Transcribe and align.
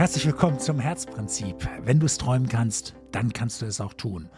Herzlich 0.00 0.24
willkommen 0.24 0.58
zum 0.58 0.78
Herzprinzip. 0.80 1.68
Wenn 1.82 2.00
du 2.00 2.06
es 2.06 2.16
träumen 2.16 2.48
kannst, 2.48 2.94
dann 3.12 3.34
kannst 3.34 3.60
du 3.60 3.66
es 3.66 3.82
auch 3.82 3.92
tun. 3.92 4.30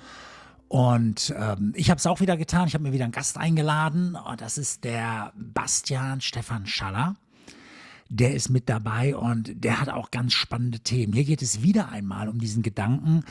Und 0.66 1.32
ähm, 1.38 1.72
ich 1.76 1.88
habe 1.88 1.98
es 1.98 2.06
auch 2.08 2.18
wieder 2.18 2.36
getan. 2.36 2.66
Ich 2.66 2.74
habe 2.74 2.82
mir 2.82 2.92
wieder 2.92 3.04
einen 3.04 3.12
Gast 3.12 3.38
eingeladen. 3.38 4.16
Und 4.16 4.40
das 4.40 4.58
ist 4.58 4.82
der 4.82 5.32
Bastian 5.36 6.20
Stefan 6.20 6.66
Schaller. 6.66 7.14
Der 8.08 8.34
ist 8.34 8.50
mit 8.50 8.68
dabei 8.68 9.14
und 9.14 9.62
der 9.62 9.80
hat 9.80 9.88
auch 9.88 10.10
ganz 10.10 10.32
spannende 10.32 10.80
Themen. 10.80 11.12
Hier 11.12 11.22
geht 11.22 11.42
es 11.42 11.62
wieder 11.62 11.90
einmal 11.90 12.28
um 12.28 12.40
diesen 12.40 12.64
Gedanken. 12.64 13.22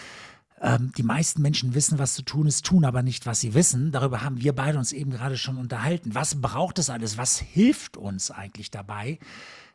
Ähm, 0.61 0.93
die 0.95 1.03
meisten 1.03 1.41
Menschen 1.41 1.73
wissen, 1.75 1.99
was 1.99 2.13
zu 2.13 2.21
tun 2.21 2.47
ist, 2.47 2.65
tun 2.65 2.85
aber 2.85 3.03
nicht, 3.03 3.25
was 3.25 3.41
sie 3.41 3.53
wissen. 3.55 3.91
Darüber 3.91 4.23
haben 4.23 4.39
wir 4.39 4.55
beide 4.55 4.77
uns 4.77 4.93
eben 4.93 5.11
gerade 5.11 5.37
schon 5.37 5.57
unterhalten. 5.57 6.15
Was 6.15 6.39
braucht 6.39 6.79
es 6.79 6.89
alles? 6.89 7.17
Was 7.17 7.39
hilft 7.39 7.97
uns 7.97 8.31
eigentlich 8.31 8.71
dabei? 8.71 9.19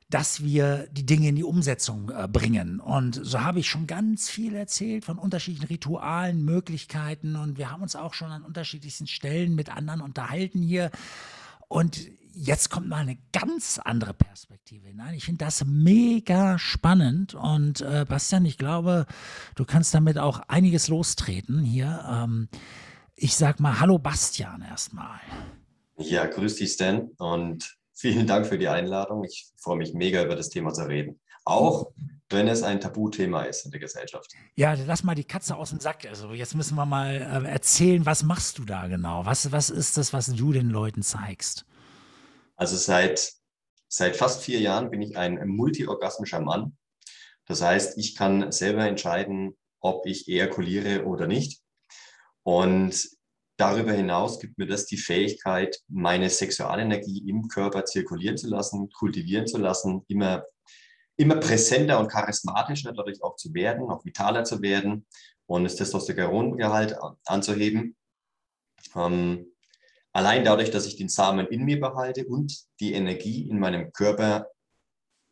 Dass 0.09 0.43
wir 0.43 0.86
die 0.93 1.04
Dinge 1.04 1.29
in 1.29 1.36
die 1.36 1.45
Umsetzung 1.45 2.11
äh, 2.11 2.29
bringen. 2.29 2.79
Und 2.81 3.21
so 3.22 3.40
habe 3.40 3.58
ich 3.58 3.68
schon 3.68 3.86
ganz 3.86 4.29
viel 4.29 4.54
erzählt 4.54 5.04
von 5.04 5.18
unterschiedlichen 5.18 5.67
Ritualen, 5.67 6.44
Möglichkeiten 6.44 7.35
und 7.36 7.58
wir 7.58 7.71
haben 7.71 7.82
uns 7.82 7.96
auch 7.96 8.14
schon 8.14 8.31
an 8.31 8.45
unterschiedlichsten 8.45 9.07
Stellen 9.07 9.54
mit 9.54 9.68
anderen 9.68 10.00
unterhalten 10.00 10.62
hier. 10.62 10.90
Und 11.68 12.08
jetzt 12.36 12.71
kommt 12.71 12.89
mal 12.89 12.98
eine 12.98 13.18
ganz 13.32 13.81
andere 13.82 14.14
Perspektive 14.14 14.86
hinein. 14.86 15.14
Ich 15.14 15.25
finde 15.25 15.45
das 15.45 15.64
mega 15.64 16.59
spannend 16.59 17.34
und 17.34 17.81
äh, 17.81 18.04
Bastian, 18.09 18.45
ich 18.45 18.59
glaube, 18.59 19.07
du 19.57 19.64
kannst 19.64 19.93
damit 19.95 20.18
auch 20.18 20.40
einiges 20.48 20.86
lostreten 20.86 21.64
hier. 21.64 22.04
Ähm, 22.09 22.48
ich 23.17 23.34
sag 23.34 23.59
mal 23.59 23.81
Hallo 23.81 23.98
Bastian 23.98 24.62
erstmal. 24.62 25.18
Ja, 25.96 26.26
grüß 26.26 26.57
dich 26.57 26.73
Stan 26.73 27.09
und 27.17 27.76
Vielen 27.99 28.27
Dank 28.27 28.46
für 28.46 28.59
die 28.59 28.68
Einladung. 28.68 29.25
Ich 29.25 29.49
freue 29.57 29.79
mich 29.79 29.95
mega 29.95 30.23
über 30.23 30.37
das 30.37 30.50
Thema 30.50 30.71
zu 30.75 30.87
reden. 30.87 31.18
Auch 31.46 31.93
wenn 32.28 32.47
es 32.47 32.62
ein 32.62 32.78
Tabuthema 32.78 33.45
ist 33.45 33.64
in 33.64 33.70
der 33.70 33.81
Gesellschaft. 33.81 34.33
Ja, 34.55 34.75
lass 34.75 35.03
mal 35.03 35.15
die 35.15 35.25
Katze 35.25 35.57
aus 35.57 35.70
dem 35.70 35.81
Sack. 35.81 36.05
Also 36.07 36.33
jetzt 36.33 36.55
müssen 36.55 36.75
wir 36.75 36.85
mal 36.85 37.15
äh, 37.15 37.48
erzählen, 37.48 38.05
was 38.05 38.23
machst 38.23 38.59
du 38.59 38.67
da 38.67 38.87
genau? 38.87 39.25
Was, 39.25 39.51
was 39.51 39.70
ist 39.70 39.97
das, 39.97 40.12
was 40.12 40.27
du 40.27 40.53
den 40.53 40.69
Leuten 40.69 41.03
zeigst? 41.03 41.65
Also 42.57 42.77
seit, 42.77 43.33
seit 43.89 44.15
fast 44.15 44.42
vier 44.42 44.61
Jahren 44.61 44.91
bin 44.91 45.01
ich 45.01 45.17
ein 45.17 45.47
multiorgasmischer 45.48 46.41
Mann. 46.41 46.77
Das 47.47 47.63
heißt, 47.63 47.97
ich 47.97 48.15
kann 48.15 48.53
selber 48.53 48.87
entscheiden, 48.87 49.57
ob 49.81 50.05
ich 50.05 50.29
ejakuliere 50.29 51.07
oder 51.07 51.27
nicht. 51.27 51.63
Und 52.42 53.09
Darüber 53.59 53.93
hinaus 53.93 54.39
gibt 54.39 54.59
mir 54.59 54.67
das 54.67 54.85
die 54.85 54.99
Fähigkeit, 54.99 55.79
meine 55.89 56.29
Sexualenergie 56.29 57.27
im 57.27 57.49
Körper 57.49 57.87
zirkulieren 57.87 58.37
zu 58.37 58.48
lassen, 58.48 58.91
kultivieren 58.91 59.47
zu 59.47 59.57
lassen, 59.57 60.05
immer, 60.09 60.45
immer 61.17 61.37
präsenter 61.37 61.98
und 61.98 62.09
charismatischer 62.09 62.93
dadurch 62.93 63.23
auch 63.23 63.37
zu 63.37 63.55
werden, 63.55 63.89
auch 63.91 64.05
vitaler 64.05 64.45
zu 64.45 64.61
werden 64.61 65.07
und 65.47 65.65
das 65.65 65.77
Testosterongehalt 65.77 66.97
anzuheben. 67.25 67.97
Ähm, 68.95 69.53
allein 70.13 70.45
dadurch, 70.45 70.70
dass 70.70 70.87
ich 70.87 70.97
den 70.97 71.09
Samen 71.09 71.47
in 71.47 71.65
mir 71.65 71.81
behalte 71.81 72.27
und 72.27 72.55
die 72.81 72.93
Energie 72.93 73.48
in 73.48 73.59
meinem 73.59 73.91
Körper 73.93 74.48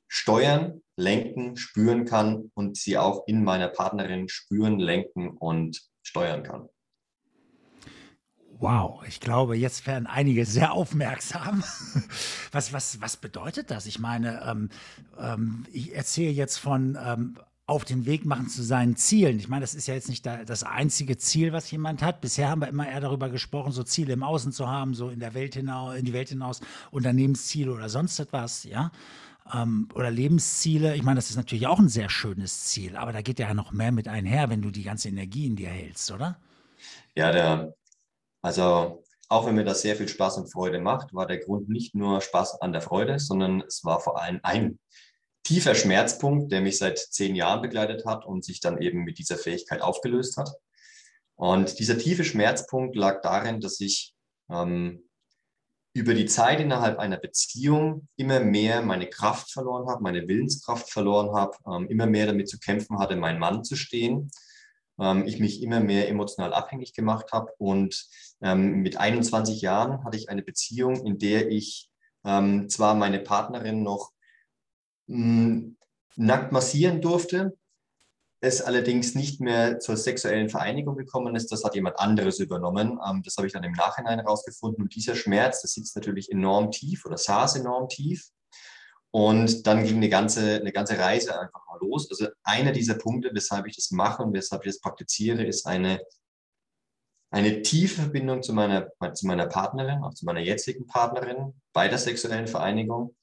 steuern, 0.08 0.80
lenken, 0.96 1.56
spüren 1.56 2.06
kann 2.06 2.50
und 2.54 2.78
sie 2.78 2.96
auch 2.96 3.26
in 3.26 3.44
meiner 3.44 3.68
Partnerin 3.68 4.28
spüren, 4.30 4.78
lenken 4.78 5.36
und 5.36 5.82
steuern 6.02 6.42
kann. 6.42 6.68
Wow, 8.60 9.02
ich 9.06 9.20
glaube, 9.20 9.56
jetzt 9.56 9.86
werden 9.86 10.06
einige 10.06 10.46
sehr 10.46 10.72
aufmerksam. 10.72 11.62
Was, 12.52 12.72
was, 12.72 13.00
was 13.00 13.16
bedeutet 13.16 13.72
das? 13.72 13.86
Ich 13.86 13.98
meine, 13.98 14.40
ähm, 14.46 14.68
ähm, 15.18 15.66
ich 15.72 15.92
erzähle 15.92 16.30
jetzt 16.30 16.58
von 16.58 16.96
ähm, 17.04 17.36
auf 17.66 17.84
den 17.84 18.06
Weg 18.06 18.24
machen 18.24 18.48
zu 18.48 18.62
seinen 18.62 18.94
Zielen. 18.94 19.38
Ich 19.38 19.48
meine, 19.48 19.62
das 19.62 19.74
ist 19.74 19.88
ja 19.88 19.94
jetzt 19.94 20.08
nicht 20.08 20.24
da, 20.24 20.44
das 20.44 20.62
einzige 20.62 21.16
Ziel, 21.16 21.52
was 21.52 21.70
jemand 21.70 22.02
hat. 22.02 22.20
Bisher 22.20 22.48
haben 22.48 22.60
wir 22.60 22.68
immer 22.68 22.88
eher 22.88 23.00
darüber 23.00 23.28
gesprochen, 23.30 23.72
so 23.72 23.82
Ziele 23.82 24.12
im 24.12 24.22
Außen 24.22 24.52
zu 24.52 24.68
haben, 24.68 24.94
so 24.94 25.08
in 25.08 25.18
der 25.18 25.34
Welt 25.34 25.54
hinaus, 25.54 25.96
in 25.96 26.04
die 26.04 26.12
Welt 26.12 26.28
hinaus, 26.28 26.60
Unternehmensziele 26.92 27.72
oder 27.72 27.88
sonst 27.88 28.20
etwas, 28.20 28.64
ja. 28.64 28.92
Ähm, 29.52 29.88
oder 29.94 30.10
Lebensziele. 30.10 30.94
Ich 30.94 31.02
meine, 31.02 31.16
das 31.16 31.30
ist 31.30 31.36
natürlich 31.36 31.66
auch 31.66 31.80
ein 31.80 31.88
sehr 31.88 32.08
schönes 32.08 32.64
Ziel, 32.64 32.96
aber 32.96 33.12
da 33.12 33.20
geht 33.20 33.40
ja 33.40 33.52
noch 33.52 33.72
mehr 33.72 33.92
mit 33.92 34.06
einher, 34.08 34.48
wenn 34.48 34.62
du 34.62 34.70
die 34.70 34.84
ganze 34.84 35.08
Energie 35.08 35.46
in 35.46 35.56
dir 35.56 35.70
hältst, 35.70 36.12
oder? 36.12 36.38
Ja, 37.16 37.32
der, 37.32 37.74
also 38.44 39.02
auch 39.30 39.46
wenn 39.46 39.54
mir 39.54 39.64
das 39.64 39.80
sehr 39.80 39.96
viel 39.96 40.06
Spaß 40.06 40.36
und 40.36 40.52
Freude 40.52 40.78
macht, 40.78 41.14
war 41.14 41.26
der 41.26 41.38
Grund 41.38 41.70
nicht 41.70 41.94
nur 41.94 42.20
Spaß 42.20 42.60
an 42.60 42.72
der 42.72 42.82
Freude, 42.82 43.18
sondern 43.18 43.62
es 43.62 43.84
war 43.84 44.00
vor 44.00 44.20
allem 44.20 44.38
ein 44.42 44.78
tiefer 45.44 45.74
Schmerzpunkt, 45.74 46.52
der 46.52 46.60
mich 46.60 46.76
seit 46.76 46.98
zehn 46.98 47.34
Jahren 47.36 47.62
begleitet 47.62 48.04
hat 48.04 48.26
und 48.26 48.44
sich 48.44 48.60
dann 48.60 48.82
eben 48.82 49.02
mit 49.02 49.18
dieser 49.18 49.38
Fähigkeit 49.38 49.80
aufgelöst 49.80 50.36
hat. 50.36 50.50
Und 51.36 51.78
dieser 51.78 51.96
tiefe 51.96 52.22
Schmerzpunkt 52.22 52.96
lag 52.96 53.22
darin, 53.22 53.60
dass 53.60 53.80
ich 53.80 54.14
ähm, 54.50 55.08
über 55.94 56.12
die 56.12 56.26
Zeit 56.26 56.60
innerhalb 56.60 56.98
einer 56.98 57.16
Beziehung 57.16 58.08
immer 58.16 58.40
mehr 58.40 58.82
meine 58.82 59.08
Kraft 59.08 59.50
verloren 59.52 59.88
habe, 59.88 60.02
meine 60.02 60.28
Willenskraft 60.28 60.90
verloren 60.90 61.34
habe, 61.34 61.56
ähm, 61.66 61.88
immer 61.88 62.06
mehr 62.06 62.26
damit 62.26 62.50
zu 62.50 62.58
kämpfen 62.58 62.98
hatte, 62.98 63.16
mein 63.16 63.38
Mann 63.38 63.64
zu 63.64 63.74
stehen 63.74 64.30
ähm, 64.98 65.26
ich 65.26 65.40
mich 65.40 65.62
immer 65.62 65.80
mehr 65.80 66.08
emotional 66.08 66.52
abhängig 66.52 66.94
gemacht 66.94 67.32
habe. 67.32 67.52
Und 67.58 68.06
ähm, 68.42 68.82
mit 68.82 68.96
21 68.96 69.60
Jahren 69.60 70.04
hatte 70.04 70.16
ich 70.16 70.28
eine 70.28 70.42
Beziehung, 70.42 71.06
in 71.06 71.18
der 71.18 71.50
ich 71.50 71.90
ähm, 72.24 72.68
zwar 72.68 72.94
meine 72.94 73.20
Partnerin 73.20 73.82
noch 73.82 74.12
mh, 75.06 75.16
hm, 75.16 75.76
nackt 76.16 76.52
massieren 76.52 77.00
durfte, 77.00 77.56
es 78.44 78.60
allerdings 78.60 79.14
nicht 79.14 79.40
mehr 79.40 79.80
zur 79.80 79.96
sexuellen 79.96 80.48
Vereinigung 80.48 80.96
gekommen 80.96 81.34
ist, 81.34 81.50
das 81.50 81.64
hat 81.64 81.74
jemand 81.74 81.98
anderes 81.98 82.38
übernommen. 82.38 82.98
Ähm, 83.06 83.22
das 83.24 83.36
habe 83.36 83.46
ich 83.46 83.52
dann 83.52 83.64
im 83.64 83.72
Nachhinein 83.72 84.18
herausgefunden. 84.20 84.82
Und 84.82 84.94
dieser 84.94 85.14
Schmerz, 85.14 85.62
das 85.62 85.72
sitzt 85.72 85.96
natürlich 85.96 86.30
enorm 86.30 86.70
tief 86.70 87.04
oder 87.06 87.16
saß 87.16 87.56
enorm 87.56 87.88
tief. 87.88 88.28
Und 89.14 89.68
dann 89.68 89.84
ging 89.84 89.98
eine 89.98 90.08
ganze, 90.08 90.56
eine 90.56 90.72
ganze 90.72 90.98
Reise 90.98 91.38
einfach 91.38 91.64
mal 91.68 91.78
los. 91.80 92.10
Also 92.10 92.26
einer 92.42 92.72
dieser 92.72 92.94
Punkte, 92.94 93.30
weshalb 93.32 93.68
ich 93.68 93.76
das 93.76 93.92
mache 93.92 94.24
und 94.24 94.32
weshalb 94.32 94.66
ich 94.66 94.72
das 94.72 94.80
praktiziere, 94.80 95.44
ist 95.44 95.68
eine, 95.68 96.00
eine 97.30 97.62
tiefe 97.62 98.02
Verbindung 98.02 98.42
zu 98.42 98.52
meiner, 98.52 98.88
zu 99.12 99.28
meiner 99.28 99.46
Partnerin, 99.46 100.02
auch 100.02 100.14
zu 100.14 100.24
meiner 100.24 100.40
jetzigen 100.40 100.88
Partnerin 100.88 101.54
bei 101.72 101.86
der 101.86 101.98
sexuellen 101.98 102.48
Vereinigung. 102.48 103.14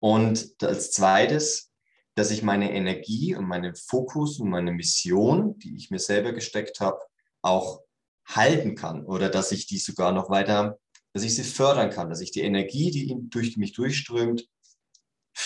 Und 0.00 0.54
als 0.62 0.92
zweites, 0.92 1.74
dass 2.14 2.30
ich 2.30 2.42
meine 2.42 2.72
Energie 2.72 3.34
und 3.34 3.46
meinen 3.46 3.74
Fokus 3.74 4.40
und 4.40 4.48
meine 4.48 4.72
Mission, 4.72 5.58
die 5.58 5.76
ich 5.76 5.90
mir 5.90 5.98
selber 5.98 6.32
gesteckt 6.32 6.80
habe, 6.80 7.00
auch 7.42 7.82
halten 8.24 8.76
kann 8.76 9.04
oder 9.04 9.28
dass 9.28 9.52
ich 9.52 9.66
die 9.66 9.78
sogar 9.78 10.12
noch 10.12 10.30
weiter, 10.30 10.78
dass 11.12 11.22
ich 11.22 11.34
sie 11.34 11.44
fördern 11.44 11.90
kann, 11.90 12.08
dass 12.08 12.22
ich 12.22 12.30
die 12.30 12.40
Energie, 12.40 12.90
die 12.90 13.14
durch 13.28 13.58
mich 13.58 13.74
durchströmt, 13.74 14.48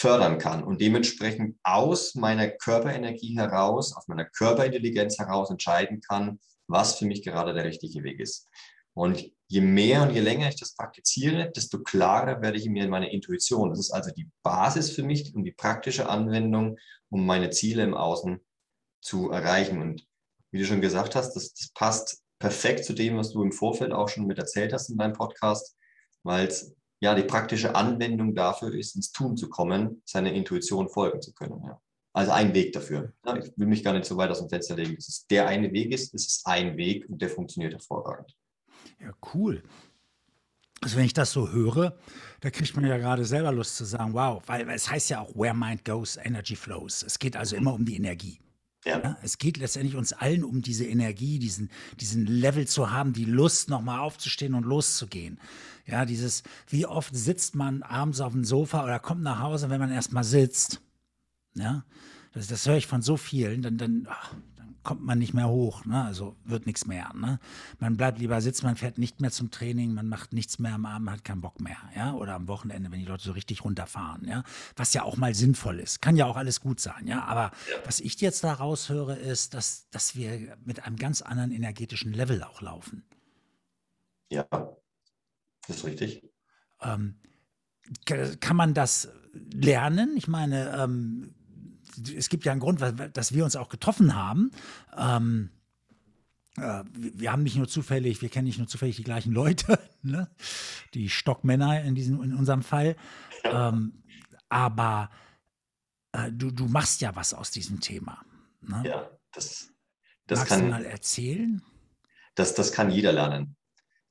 fördern 0.02 0.38
kann 0.38 0.64
und 0.64 0.80
dementsprechend 0.80 1.56
aus 1.62 2.16
meiner 2.16 2.48
Körperenergie 2.48 3.36
heraus, 3.36 3.96
aus 3.96 4.08
meiner 4.08 4.24
Körperintelligenz 4.24 5.16
heraus 5.20 5.48
entscheiden 5.48 6.00
kann, 6.00 6.40
was 6.66 6.98
für 6.98 7.06
mich 7.06 7.22
gerade 7.22 7.54
der 7.54 7.64
richtige 7.64 8.02
Weg 8.02 8.18
ist. 8.18 8.48
Und 8.94 9.30
je 9.46 9.60
mehr 9.60 10.02
und 10.02 10.12
je 10.12 10.18
länger 10.18 10.48
ich 10.48 10.58
das 10.58 10.74
praktiziere, 10.74 11.52
desto 11.52 11.84
klarer 11.84 12.42
werde 12.42 12.58
ich 12.58 12.68
mir 12.68 12.82
in 12.82 12.90
meiner 12.90 13.12
Intuition. 13.12 13.70
Das 13.70 13.78
ist 13.78 13.92
also 13.92 14.10
die 14.10 14.28
Basis 14.42 14.90
für 14.90 15.04
mich 15.04 15.32
und 15.36 15.44
die 15.44 15.52
praktische 15.52 16.08
Anwendung, 16.08 16.78
um 17.08 17.24
meine 17.24 17.50
Ziele 17.50 17.84
im 17.84 17.94
Außen 17.94 18.40
zu 19.00 19.30
erreichen. 19.30 19.80
Und 19.80 20.04
wie 20.50 20.58
du 20.58 20.64
schon 20.64 20.80
gesagt 20.80 21.14
hast, 21.14 21.34
das, 21.36 21.54
das 21.54 21.70
passt 21.74 22.24
perfekt 22.40 22.84
zu 22.84 22.92
dem, 22.92 23.16
was 23.16 23.32
du 23.32 23.42
im 23.44 23.52
Vorfeld 23.52 23.92
auch 23.92 24.08
schon 24.08 24.26
mit 24.26 24.38
erzählt 24.38 24.72
hast 24.72 24.90
in 24.90 24.98
deinem 24.98 25.12
Podcast, 25.12 25.76
weil 26.24 26.48
es 26.48 26.74
ja, 27.02 27.16
die 27.16 27.24
praktische 27.24 27.74
Anwendung 27.74 28.32
dafür 28.32 28.72
ist, 28.72 28.94
ins 28.94 29.10
Tun 29.10 29.36
zu 29.36 29.48
kommen, 29.48 30.02
seiner 30.04 30.32
Intuition 30.32 30.88
folgen 30.88 31.20
zu 31.20 31.34
können. 31.34 31.60
Ja. 31.64 31.80
Also 32.12 32.30
ein 32.30 32.54
Weg 32.54 32.72
dafür. 32.72 33.12
Ja, 33.26 33.36
ich 33.36 33.52
will 33.56 33.66
mich 33.66 33.82
gar 33.82 33.92
nicht 33.92 34.04
so 34.04 34.16
weit 34.16 34.30
aus 34.30 34.38
dem 34.38 34.48
Fenster 34.48 34.76
legen. 34.76 34.94
dass 34.94 35.08
es 35.08 35.26
der 35.26 35.48
eine 35.48 35.72
Weg 35.72 35.92
ist, 35.92 36.14
es 36.14 36.28
ist 36.28 36.46
ein 36.46 36.76
Weg 36.76 37.08
und 37.08 37.20
der 37.20 37.28
funktioniert 37.28 37.72
hervorragend. 37.72 38.36
Ja, 39.00 39.12
cool. 39.34 39.64
Also 40.80 40.96
wenn 40.96 41.04
ich 41.04 41.12
das 41.12 41.32
so 41.32 41.50
höre, 41.50 41.98
da 42.40 42.50
kriegt 42.50 42.76
man 42.76 42.86
ja 42.86 42.98
gerade 42.98 43.24
selber 43.24 43.50
Lust 43.50 43.76
zu 43.76 43.84
sagen, 43.84 44.14
wow, 44.14 44.40
weil 44.46 44.68
es 44.70 44.88
heißt 44.88 45.10
ja 45.10 45.22
auch, 45.22 45.34
where 45.34 45.54
mind 45.54 45.84
goes, 45.84 46.16
energy 46.16 46.54
flows. 46.54 47.02
Es 47.02 47.18
geht 47.18 47.36
also 47.36 47.56
immer 47.56 47.74
um 47.74 47.84
die 47.84 47.96
Energie. 47.96 48.38
Ja. 48.84 49.16
es 49.22 49.38
geht 49.38 49.58
letztendlich 49.58 49.94
uns 49.94 50.12
allen 50.12 50.42
um 50.42 50.60
diese 50.60 50.84
Energie, 50.84 51.38
diesen, 51.38 51.70
diesen 52.00 52.26
Level 52.26 52.66
zu 52.66 52.90
haben, 52.90 53.12
die 53.12 53.24
Lust, 53.24 53.68
nochmal 53.70 54.00
aufzustehen 54.00 54.54
und 54.54 54.64
loszugehen. 54.64 55.38
Ja, 55.86 56.04
dieses, 56.04 56.42
wie 56.68 56.86
oft 56.86 57.14
sitzt 57.14 57.54
man 57.54 57.82
abends 57.82 58.20
auf 58.20 58.32
dem 58.32 58.44
Sofa 58.44 58.82
oder 58.82 58.98
kommt 58.98 59.22
nach 59.22 59.40
Hause, 59.40 59.70
wenn 59.70 59.80
man 59.80 59.92
erstmal 59.92 60.24
sitzt. 60.24 60.80
Ja, 61.54 61.84
das, 62.32 62.48
das 62.48 62.66
höre 62.66 62.76
ich 62.76 62.86
von 62.86 63.02
so 63.02 63.16
vielen. 63.16 63.62
Dann, 63.62 63.78
dann, 63.78 64.06
ach, 64.08 64.34
kommt 64.82 65.02
man 65.02 65.18
nicht 65.18 65.34
mehr 65.34 65.48
hoch, 65.48 65.84
ne? 65.84 66.04
also 66.04 66.36
wird 66.44 66.66
nichts 66.66 66.86
mehr. 66.86 67.12
Ne? 67.14 67.38
Man 67.78 67.96
bleibt 67.96 68.18
lieber 68.18 68.40
sitzen, 68.40 68.66
man 68.66 68.76
fährt 68.76 68.98
nicht 68.98 69.20
mehr 69.20 69.30
zum 69.30 69.50
Training, 69.50 69.94
man 69.94 70.08
macht 70.08 70.32
nichts 70.32 70.58
mehr 70.58 70.74
am 70.74 70.86
Abend, 70.86 71.10
hat 71.10 71.24
keinen 71.24 71.40
Bock 71.40 71.60
mehr. 71.60 71.76
Ja? 71.96 72.14
Oder 72.14 72.34
am 72.34 72.48
Wochenende, 72.48 72.90
wenn 72.90 73.00
die 73.00 73.06
Leute 73.06 73.24
so 73.24 73.32
richtig 73.32 73.64
runterfahren. 73.64 74.26
Ja? 74.26 74.44
Was 74.76 74.94
ja 74.94 75.02
auch 75.02 75.16
mal 75.16 75.34
sinnvoll 75.34 75.80
ist. 75.80 76.02
Kann 76.02 76.16
ja 76.16 76.26
auch 76.26 76.36
alles 76.36 76.60
gut 76.60 76.80
sein. 76.80 77.06
Ja? 77.06 77.24
Aber 77.24 77.50
was 77.84 78.00
ich 78.00 78.20
jetzt 78.20 78.44
da 78.44 78.52
raushöre, 78.52 79.16
ist, 79.16 79.54
dass, 79.54 79.88
dass 79.90 80.16
wir 80.16 80.56
mit 80.64 80.84
einem 80.84 80.96
ganz 80.96 81.22
anderen 81.22 81.52
energetischen 81.52 82.12
Level 82.12 82.42
auch 82.42 82.60
laufen. 82.60 83.04
Ja, 84.30 84.46
das 85.66 85.76
ist 85.76 85.84
richtig. 85.84 86.22
Ähm, 86.80 87.20
kann 88.40 88.56
man 88.56 88.74
das 88.74 89.08
lernen? 89.32 90.16
Ich 90.16 90.28
meine, 90.28 90.76
ähm, 90.76 91.34
es 92.16 92.28
gibt 92.28 92.44
ja 92.44 92.52
einen 92.52 92.60
Grund, 92.60 92.80
dass 93.12 93.34
wir 93.34 93.44
uns 93.44 93.56
auch 93.56 93.68
getroffen 93.68 94.14
haben. 94.14 94.50
Ähm, 94.96 95.50
äh, 96.56 96.84
wir 96.92 97.32
haben 97.32 97.42
nicht 97.42 97.56
nur 97.56 97.68
zufällig, 97.68 98.22
wir 98.22 98.28
kennen 98.28 98.46
nicht 98.46 98.58
nur 98.58 98.68
zufällig 98.68 98.96
die 98.96 99.04
gleichen 99.04 99.32
Leute, 99.32 99.78
ne? 100.02 100.28
die 100.94 101.08
Stockmänner 101.08 101.82
in, 101.82 101.94
diesem, 101.94 102.22
in 102.22 102.34
unserem 102.34 102.62
Fall. 102.62 102.96
Ähm, 103.44 104.02
aber 104.48 105.10
äh, 106.12 106.30
du, 106.30 106.50
du 106.50 106.66
machst 106.66 107.00
ja 107.00 107.16
was 107.16 107.34
aus 107.34 107.50
diesem 107.50 107.80
Thema. 107.80 108.24
Ne? 108.60 108.82
Ja, 108.86 109.10
das, 109.32 109.72
das 110.26 110.40
Magst 110.40 110.50
kann. 110.50 110.64
Du 110.64 110.70
mal 110.70 110.84
erzählen? 110.84 111.62
Das, 112.34 112.54
das 112.54 112.72
kann 112.72 112.90
jeder 112.90 113.12
lernen. 113.12 113.56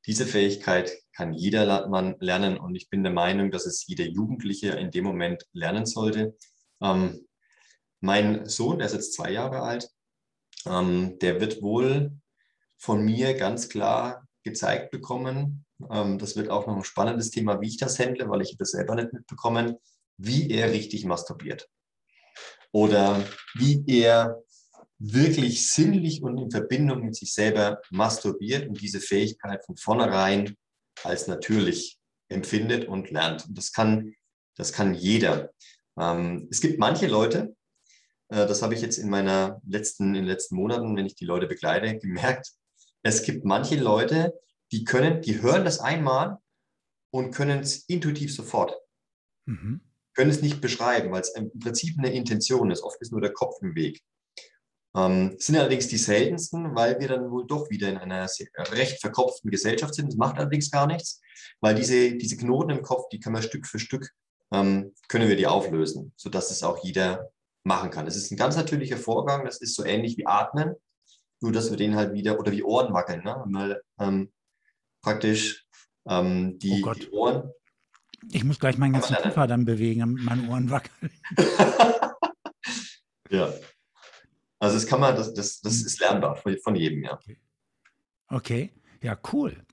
Diese 0.07 0.25
Fähigkeit 0.25 0.91
kann 1.15 1.33
jeder 1.33 1.87
Mann 1.89 2.15
lernen 2.19 2.57
und 2.57 2.73
ich 2.75 2.89
bin 2.89 3.03
der 3.03 3.13
Meinung, 3.13 3.51
dass 3.51 3.67
es 3.67 3.85
jeder 3.85 4.05
Jugendliche 4.05 4.69
in 4.69 4.89
dem 4.89 5.03
Moment 5.03 5.45
lernen 5.53 5.85
sollte. 5.85 6.35
Ähm, 6.81 7.27
mein 8.01 8.47
Sohn, 8.47 8.79
der 8.79 8.87
ist 8.87 8.93
jetzt 8.93 9.13
zwei 9.13 9.31
Jahre 9.31 9.61
alt, 9.61 9.89
ähm, 10.65 11.17
der 11.19 11.39
wird 11.39 11.61
wohl 11.61 12.11
von 12.77 13.03
mir 13.03 13.35
ganz 13.35 13.69
klar 13.69 14.27
gezeigt 14.43 14.91
bekommen. 14.91 15.65
Ähm, 15.89 16.17
das 16.17 16.35
wird 16.35 16.49
auch 16.49 16.67
noch 16.67 16.75
ein 16.75 16.83
spannendes 16.83 17.29
Thema, 17.29 17.61
wie 17.61 17.67
ich 17.67 17.77
das 17.77 17.99
handle, 17.99 18.29
weil 18.29 18.41
ich 18.41 18.57
das 18.57 18.71
selber 18.71 18.95
nicht 18.95 19.13
mitbekommen, 19.13 19.75
wie 20.17 20.49
er 20.49 20.71
richtig 20.71 21.05
masturbiert. 21.05 21.69
Oder 22.71 23.23
wie 23.55 23.83
er 23.87 24.41
wirklich 24.97 25.71
sinnlich 25.71 26.21
und 26.21 26.37
in 26.37 26.51
Verbindung 26.51 27.03
mit 27.03 27.15
sich 27.15 27.33
selber 27.33 27.81
masturbiert 27.89 28.67
und 28.67 28.79
diese 28.81 28.99
Fähigkeit 28.99 29.65
von 29.65 29.75
vornherein 29.75 30.55
als 31.03 31.27
natürlich 31.27 31.99
empfindet 32.29 32.87
und 32.87 33.09
lernt. 33.09 33.47
Und 33.47 33.57
das 33.57 33.71
kann, 33.73 34.13
das 34.55 34.73
kann 34.73 34.93
jeder. 34.93 35.51
Ähm, 35.99 36.47
es 36.51 36.61
gibt 36.61 36.79
manche 36.79 37.07
Leute, 37.07 37.55
das 38.31 38.61
habe 38.61 38.73
ich 38.73 38.81
jetzt 38.81 38.97
in 38.97 39.09
meiner 39.09 39.61
letzten, 39.67 40.09
in 40.09 40.13
den 40.13 40.25
letzten 40.25 40.55
Monaten, 40.55 40.95
wenn 40.95 41.05
ich 41.05 41.15
die 41.15 41.25
Leute 41.25 41.47
begleite, 41.47 41.97
gemerkt. 41.99 42.51
Es 43.03 43.23
gibt 43.23 43.45
manche 43.45 43.75
Leute, 43.75 44.33
die 44.71 44.85
können, 44.85 45.21
die 45.21 45.41
hören 45.41 45.65
das 45.65 45.79
einmal 45.79 46.37
und 47.11 47.31
können 47.33 47.59
es 47.59 47.83
intuitiv 47.89 48.33
sofort. 48.33 48.77
Mhm. 49.45 49.81
Können 50.15 50.31
es 50.31 50.41
nicht 50.41 50.61
beschreiben, 50.61 51.11
weil 51.11 51.21
es 51.21 51.35
im 51.35 51.51
Prinzip 51.59 51.97
eine 51.97 52.13
Intention 52.13 52.71
ist. 52.71 52.83
Oft 52.83 53.01
ist 53.01 53.11
nur 53.11 53.21
der 53.21 53.33
Kopf 53.33 53.61
im 53.61 53.75
Weg. 53.75 54.01
Ähm, 54.95 55.35
sind 55.37 55.57
allerdings 55.57 55.87
die 55.87 55.97
seltensten, 55.97 56.75
weil 56.75 56.99
wir 56.99 57.07
dann 57.07 57.31
wohl 57.31 57.47
doch 57.47 57.69
wieder 57.69 57.89
in 57.89 57.97
einer 57.97 58.27
recht 58.71 58.99
verkopften 58.99 59.49
Gesellschaft 59.49 59.95
sind. 59.95 60.07
Das 60.07 60.15
macht 60.15 60.37
allerdings 60.37 60.69
gar 60.69 60.87
nichts, 60.87 61.21
weil 61.61 61.75
diese, 61.75 62.15
diese 62.15 62.37
Knoten 62.37 62.71
im 62.71 62.81
Kopf, 62.81 63.07
die 63.09 63.19
können 63.19 63.35
wir 63.35 63.41
Stück 63.41 63.67
für 63.67 63.79
Stück, 63.79 64.09
ähm, 64.51 64.93
können 65.07 65.29
wir 65.29 65.37
die 65.37 65.47
auflösen, 65.47 66.13
sodass 66.17 66.51
es 66.51 66.63
auch 66.63 66.83
jeder 66.83 67.31
machen 67.63 67.91
kann. 67.91 68.05
Das 68.05 68.15
ist 68.15 68.31
ein 68.31 68.37
ganz 68.37 68.55
natürlicher 68.55 68.97
Vorgang, 68.97 69.45
das 69.45 69.61
ist 69.61 69.75
so 69.75 69.83
ähnlich 69.83 70.17
wie 70.17 70.25
Atmen, 70.25 70.75
nur 71.41 71.51
dass 71.51 71.69
wir 71.69 71.77
den 71.77 71.95
halt 71.95 72.13
wieder, 72.13 72.39
oder 72.39 72.51
wie 72.51 72.63
Ohren 72.63 72.93
wackeln, 72.93 73.23
ne? 73.23 73.43
Mal 73.47 73.81
ähm, 73.99 74.31
praktisch 75.01 75.65
ähm, 76.07 76.57
die, 76.59 76.83
oh 76.85 76.93
die, 76.93 77.09
Ohren. 77.11 77.51
Ich 78.31 78.43
muss 78.43 78.59
gleich 78.59 78.77
meinen 78.77 78.93
ganzen 78.93 79.15
Koffer 79.15 79.47
dann 79.47 79.65
bewegen, 79.65 80.01
damit 80.01 80.23
meine 80.23 80.49
Ohren 80.49 80.69
wackeln. 80.69 81.11
ja. 83.29 83.53
Also 84.59 84.75
das 84.75 84.85
kann 84.85 84.99
man, 84.99 85.15
das, 85.15 85.33
das, 85.33 85.61
das 85.61 85.81
ist 85.81 85.99
lernbar 85.99 86.35
von 86.35 86.75
jedem, 86.75 87.03
ja. 87.03 87.13
Okay. 87.13 87.39
okay. 88.29 88.73
Ja, 89.01 89.17
cool. 89.33 89.65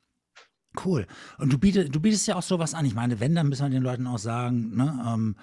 Cool. 0.85 1.07
Und 1.39 1.53
du 1.53 1.59
bietest, 1.59 1.95
du 1.95 2.01
bietest 2.01 2.27
ja 2.27 2.37
auch 2.37 2.43
sowas 2.43 2.75
an. 2.75 2.85
Ich 2.85 2.95
meine, 2.95 3.21
wenn, 3.21 3.35
dann 3.35 3.49
müssen 3.49 3.65
wir 3.65 3.71
den 3.71 3.83
Leuten 3.83 4.07
auch 4.07 4.19
sagen, 4.19 4.77
ne, 4.77 5.05
ähm, 5.07 5.37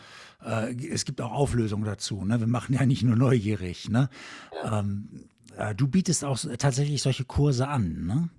äh, 0.44 0.74
es 0.88 1.06
gibt 1.06 1.20
auch 1.20 1.32
Auflösungen 1.32 1.84
dazu. 1.84 2.24
Ne? 2.24 2.40
Wir 2.40 2.48
machen 2.48 2.74
ja 2.74 2.86
nicht 2.86 3.04
nur 3.04 3.16
neugierig. 3.16 3.90
Ne? 3.90 4.10
Ähm, 4.64 5.30
äh, 5.58 5.74
du 5.76 5.88
bietest 5.88 6.24
auch 6.24 6.38
tatsächlich 6.58 7.02
solche 7.02 7.26
Kurse 7.26 7.68
an. 7.68 8.06
Ne? 8.06 8.30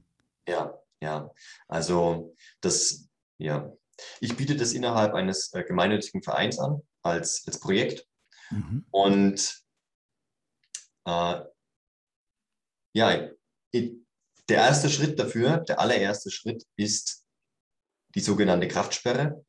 Ja, 0.49 0.79
ja. 1.03 1.31
Also 1.69 2.35
das, 2.61 3.09
ja. 3.39 3.73
Ich 4.21 4.37
biete 4.37 4.57
das 4.57 4.73
innerhalb 4.73 5.15
eines 5.15 5.53
äh, 5.55 5.65
gemeinnützigen 5.65 6.23
Vereins 6.23 6.59
an, 6.59 6.83
als, 7.03 7.45
als 7.47 7.59
Projekt. 7.61 8.07
Mhm. 8.51 8.85
Und 8.91 9.63
äh, 11.07 11.41
ja, 12.95 13.31
ich, 13.71 13.93
der 14.49 14.59
erste 14.59 14.89
Schritt 14.89 15.19
dafür, 15.19 15.59
der 15.59 15.81
allererste 15.81 16.31
Schritt 16.31 16.65
ist 16.77 17.25
die 18.15 18.21
sogenannte 18.21 18.69
Kraftsperre. 18.69 19.45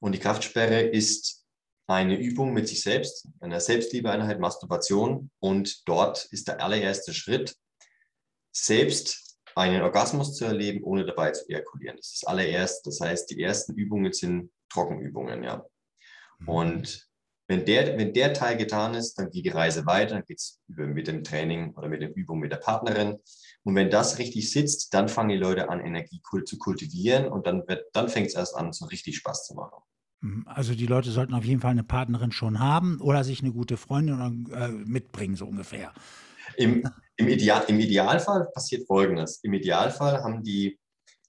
Und 0.00 0.12
die 0.12 0.18
Kraftsperre 0.18 0.82
ist 0.82 1.44
eine 1.86 2.18
Übung 2.18 2.52
mit 2.52 2.68
sich 2.68 2.82
selbst, 2.82 3.28
eine 3.40 3.60
Selbstliebeeinheit, 3.60 4.40
Masturbation. 4.40 5.30
Und 5.38 5.86
dort 5.88 6.26
ist 6.26 6.48
der 6.48 6.60
allererste 6.62 7.14
Schritt, 7.14 7.56
selbst 8.52 9.38
einen 9.54 9.82
Orgasmus 9.82 10.36
zu 10.36 10.44
erleben, 10.44 10.82
ohne 10.82 11.06
dabei 11.06 11.30
zu 11.30 11.48
ejakulieren. 11.48 11.96
Das 11.96 12.06
ist 12.06 12.22
das 12.22 12.28
allererste. 12.28 12.90
Das 12.90 13.00
heißt, 13.00 13.30
die 13.30 13.40
ersten 13.40 13.74
Übungen 13.74 14.12
sind 14.12 14.50
Trockenübungen, 14.68 15.44
ja. 15.44 15.64
Mhm. 16.40 16.48
Und 16.48 17.08
wenn 17.46 17.64
der, 17.64 17.98
wenn 17.98 18.14
der 18.14 18.32
Teil 18.32 18.56
getan 18.56 18.94
ist, 18.94 19.18
dann 19.18 19.30
geht 19.30 19.44
die 19.44 19.50
Reise 19.50 19.84
weiter, 19.86 20.14
dann 20.14 20.24
geht 20.24 20.38
es 20.38 20.60
mit 20.66 21.06
dem 21.06 21.22
Training 21.22 21.74
oder 21.74 21.88
mit 21.88 22.00
der 22.00 22.14
Übung 22.14 22.38
mit 22.38 22.52
der 22.52 22.56
Partnerin. 22.56 23.18
Und 23.64 23.74
wenn 23.74 23.90
das 23.90 24.18
richtig 24.18 24.50
sitzt, 24.50 24.92
dann 24.94 25.08
fangen 25.08 25.30
die 25.30 25.36
Leute 25.36 25.68
an, 25.68 25.80
Energie 25.80 26.20
zu 26.44 26.58
kultivieren 26.58 27.28
und 27.28 27.46
dann, 27.46 27.62
dann 27.92 28.08
fängt 28.08 28.28
es 28.28 28.34
erst 28.34 28.56
an, 28.56 28.72
so 28.72 28.86
richtig 28.86 29.16
Spaß 29.16 29.46
zu 29.46 29.54
machen. 29.54 29.82
Mhm. 30.20 30.44
Also 30.46 30.74
die 30.74 30.86
Leute 30.86 31.10
sollten 31.10 31.34
auf 31.34 31.44
jeden 31.44 31.60
Fall 31.60 31.72
eine 31.72 31.84
Partnerin 31.84 32.32
schon 32.32 32.58
haben 32.58 33.00
oder 33.00 33.24
sich 33.24 33.40
eine 33.40 33.52
gute 33.52 33.76
Freundin 33.76 34.46
äh, 34.52 34.68
mitbringen, 34.68 35.36
so 35.36 35.46
ungefähr. 35.46 35.92
Im, 36.56 36.88
im, 37.16 37.28
Ideal, 37.28 37.64
Im 37.68 37.78
Idealfall 37.78 38.48
passiert 38.54 38.86
Folgendes. 38.86 39.40
Im 39.42 39.52
Idealfall 39.52 40.22
haben 40.22 40.42
die, 40.42 40.78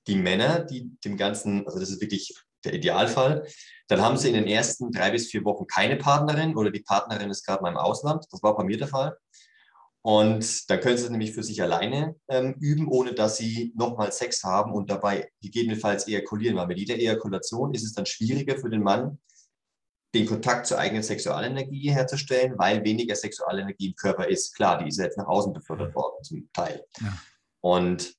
die 0.07 0.15
Männer, 0.15 0.59
die 0.59 0.91
dem 1.03 1.17
Ganzen, 1.17 1.65
also 1.65 1.79
das 1.79 1.89
ist 1.89 2.01
wirklich 2.01 2.33
der 2.65 2.73
Idealfall. 2.73 3.47
Dann 3.87 4.01
haben 4.01 4.17
sie 4.17 4.29
in 4.29 4.33
den 4.33 4.47
ersten 4.47 4.91
drei 4.91 5.11
bis 5.11 5.27
vier 5.29 5.43
Wochen 5.45 5.67
keine 5.67 5.95
Partnerin 5.95 6.55
oder 6.55 6.71
die 6.71 6.81
Partnerin 6.81 7.29
ist 7.29 7.45
gerade 7.45 7.61
mal 7.61 7.69
im 7.69 7.77
Ausland. 7.77 8.25
Das 8.31 8.41
war 8.41 8.55
bei 8.55 8.63
mir 8.63 8.77
der 8.77 8.87
Fall. 8.87 9.17
Und 10.01 10.69
dann 10.69 10.79
können 10.81 10.97
sie 10.97 11.05
es 11.05 11.09
nämlich 11.09 11.33
für 11.33 11.41
sich 11.41 11.63
alleine 11.63 12.15
ähm, 12.29 12.55
üben, 12.59 12.87
ohne 12.87 13.13
dass 13.13 13.37
sie 13.37 13.73
nochmal 13.75 14.11
Sex 14.11 14.43
haben 14.43 14.71
und 14.71 14.91
dabei 14.91 15.31
gegebenenfalls 15.41 16.07
ejakulieren. 16.07 16.57
Weil 16.57 16.67
mit 16.67 16.77
jeder 16.77 16.95
Ejakulation 16.95 17.73
ist 17.73 17.83
es 17.83 17.93
dann 17.93 18.05
schwieriger 18.05 18.55
für 18.57 18.69
den 18.69 18.83
Mann, 18.83 19.17
den 20.13 20.27
Kontakt 20.27 20.67
zur 20.67 20.77
eigenen 20.77 21.01
Sexualenergie 21.01 21.89
herzustellen, 21.89 22.53
weil 22.57 22.83
weniger 22.83 23.15
Sexualenergie 23.15 23.87
im 23.87 23.95
Körper 23.95 24.27
ist. 24.27 24.55
Klar, 24.55 24.77
die 24.77 24.89
ist 24.89 24.99
jetzt 24.99 25.17
nach 25.17 25.27
außen 25.27 25.53
befördert 25.53 25.95
worden 25.95 26.23
zum 26.23 26.49
Teil. 26.53 26.85
Ja. 27.01 27.17
Und 27.61 28.13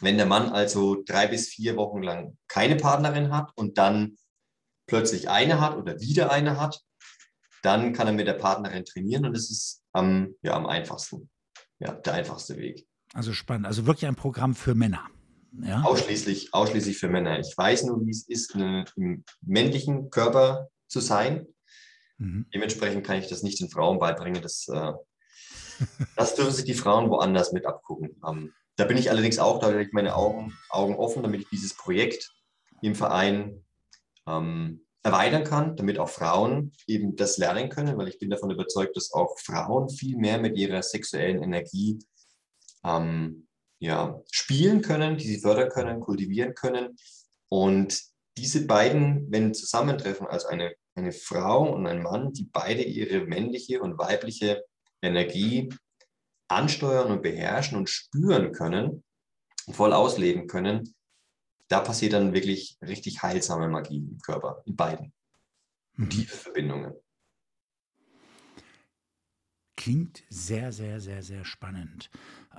wenn 0.00 0.16
der 0.16 0.26
Mann 0.26 0.50
also 0.50 1.02
drei 1.04 1.26
bis 1.26 1.48
vier 1.48 1.76
Wochen 1.76 2.02
lang 2.02 2.36
keine 2.48 2.76
Partnerin 2.76 3.32
hat 3.32 3.50
und 3.56 3.78
dann 3.78 4.16
plötzlich 4.86 5.28
eine 5.28 5.60
hat 5.60 5.76
oder 5.76 6.00
wieder 6.00 6.30
eine 6.30 6.60
hat, 6.60 6.80
dann 7.62 7.92
kann 7.92 8.06
er 8.06 8.12
mit 8.12 8.26
der 8.26 8.34
Partnerin 8.34 8.84
trainieren 8.84 9.26
und 9.26 9.36
es 9.36 9.50
ist 9.50 9.82
am, 9.92 10.34
ja, 10.42 10.54
am 10.54 10.66
einfachsten. 10.66 11.28
Ja, 11.78 11.92
der 11.92 12.14
einfachste 12.14 12.56
Weg. 12.56 12.86
Also 13.12 13.32
spannend. 13.32 13.66
Also 13.66 13.86
wirklich 13.86 14.06
ein 14.06 14.16
Programm 14.16 14.54
für 14.54 14.74
Männer. 14.74 15.08
Ja? 15.62 15.82
Ausschließlich, 15.82 16.52
ausschließlich 16.52 16.98
für 16.98 17.08
Männer. 17.08 17.38
Ich 17.38 17.54
weiß 17.56 17.84
nur, 17.84 18.04
wie 18.04 18.10
es 18.10 18.28
ist, 18.28 18.54
im 18.54 19.24
männlichen 19.40 20.10
Körper 20.10 20.68
zu 20.86 21.00
sein. 21.00 21.46
Mhm. 22.18 22.46
Dementsprechend 22.54 23.06
kann 23.06 23.18
ich 23.18 23.28
das 23.28 23.42
nicht 23.42 23.60
den 23.60 23.70
Frauen 23.70 23.98
beibringen. 23.98 24.42
Das, 24.42 24.68
äh, 24.68 24.92
das 26.16 26.34
dürfen 26.34 26.52
sich 26.52 26.64
die 26.64 26.74
Frauen 26.74 27.10
woanders 27.10 27.52
mit 27.52 27.66
abgucken. 27.66 28.20
Ähm, 28.26 28.52
da 28.76 28.84
bin 28.84 28.98
ich 28.98 29.10
allerdings 29.10 29.38
auch, 29.38 29.58
da 29.58 29.78
ich 29.78 29.92
meine 29.92 30.14
Augen, 30.14 30.56
Augen 30.70 30.96
offen, 30.96 31.22
damit 31.22 31.42
ich 31.42 31.48
dieses 31.48 31.74
Projekt 31.74 32.30
im 32.82 32.94
Verein 32.94 33.64
ähm, 34.26 34.86
erweitern 35.02 35.44
kann, 35.44 35.76
damit 35.76 35.98
auch 35.98 36.08
Frauen 36.08 36.72
eben 36.86 37.16
das 37.16 37.38
lernen 37.38 37.68
können, 37.68 37.96
weil 37.96 38.08
ich 38.08 38.18
bin 38.18 38.28
davon 38.28 38.50
überzeugt, 38.50 38.96
dass 38.96 39.12
auch 39.12 39.38
Frauen 39.38 39.88
viel 39.88 40.16
mehr 40.16 40.38
mit 40.38 40.56
ihrer 40.56 40.82
sexuellen 40.82 41.42
Energie 41.42 41.98
ähm, 42.84 43.46
ja, 43.78 44.20
spielen 44.30 44.82
können, 44.82 45.16
die 45.16 45.26
sie 45.26 45.40
fördern 45.40 45.70
können, 45.70 46.00
kultivieren 46.00 46.54
können. 46.54 46.96
Und 47.48 48.02
diese 48.36 48.66
beiden, 48.66 49.30
wenn 49.30 49.54
zusammentreffen, 49.54 50.26
also 50.26 50.48
eine, 50.48 50.74
eine 50.94 51.12
Frau 51.12 51.72
und 51.72 51.86
ein 51.86 52.02
Mann, 52.02 52.32
die 52.32 52.48
beide 52.52 52.82
ihre 52.82 53.24
männliche 53.26 53.80
und 53.80 53.98
weibliche 53.98 54.64
Energie 55.02 55.70
ansteuern 56.48 57.10
und 57.10 57.22
beherrschen 57.22 57.78
und 57.78 57.90
spüren 57.90 58.52
können, 58.52 59.04
voll 59.70 59.92
ausleben 59.92 60.46
können, 60.46 60.94
da 61.68 61.80
passiert 61.80 62.12
dann 62.12 62.32
wirklich 62.32 62.78
richtig 62.80 63.22
heilsame 63.22 63.68
Magie 63.68 63.98
im 63.98 64.18
Körper, 64.18 64.62
in 64.66 64.76
beiden. 64.76 65.12
Mhm. 65.94 66.10
Tiefe 66.10 66.36
Verbindungen. 66.36 66.94
Klingt 69.86 70.24
sehr, 70.30 70.72
sehr, 70.72 70.98
sehr, 71.00 71.22
sehr 71.22 71.44
spannend. 71.44 72.10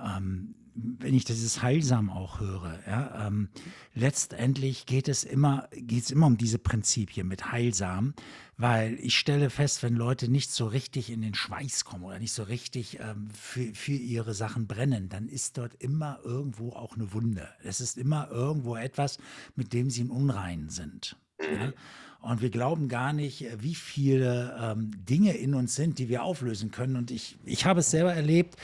Ähm, 0.02 0.54
wenn 0.74 1.12
ich 1.12 1.26
dieses 1.26 1.60
heilsam 1.60 2.08
auch 2.08 2.40
höre, 2.40 2.80
ja, 2.86 3.26
ähm, 3.26 3.50
letztendlich 3.92 4.86
geht 4.86 5.08
es 5.08 5.24
immer, 5.24 5.68
geht 5.72 6.04
es 6.04 6.10
immer 6.10 6.26
um 6.26 6.38
diese 6.38 6.58
Prinzipien 6.58 7.28
mit 7.28 7.52
heilsam, 7.52 8.14
weil 8.56 8.94
ich 9.02 9.18
stelle 9.18 9.50
fest, 9.50 9.82
wenn 9.82 9.94
Leute 9.94 10.30
nicht 10.30 10.50
so 10.50 10.68
richtig 10.68 11.10
in 11.10 11.20
den 11.20 11.34
Schweiß 11.34 11.84
kommen 11.84 12.04
oder 12.04 12.18
nicht 12.18 12.32
so 12.32 12.44
richtig 12.44 12.98
ähm, 12.98 13.28
für, 13.30 13.74
für 13.74 13.92
ihre 13.92 14.32
Sachen 14.32 14.66
brennen, 14.66 15.10
dann 15.10 15.28
ist 15.28 15.58
dort 15.58 15.74
immer 15.82 16.20
irgendwo 16.24 16.70
auch 16.70 16.94
eine 16.94 17.12
Wunde. 17.12 17.46
Es 17.62 17.82
ist 17.82 17.98
immer 17.98 18.30
irgendwo 18.30 18.74
etwas, 18.74 19.18
mit 19.54 19.74
dem 19.74 19.90
sie 19.90 20.00
im 20.00 20.10
Unreinen 20.10 20.70
sind. 20.70 21.18
Ja? 21.42 21.74
Und 22.20 22.42
wir 22.42 22.50
glauben 22.50 22.88
gar 22.88 23.12
nicht, 23.12 23.46
wie 23.60 23.74
viele 23.74 24.56
ähm, 24.60 24.90
Dinge 25.08 25.34
in 25.34 25.54
uns 25.54 25.76
sind, 25.76 25.98
die 25.98 26.08
wir 26.08 26.24
auflösen 26.24 26.70
können. 26.70 26.96
Und 26.96 27.10
ich, 27.10 27.38
ich 27.44 27.64
habe 27.64 27.80
es 27.80 27.90
selber 27.90 28.12
erlebt, 28.12 28.56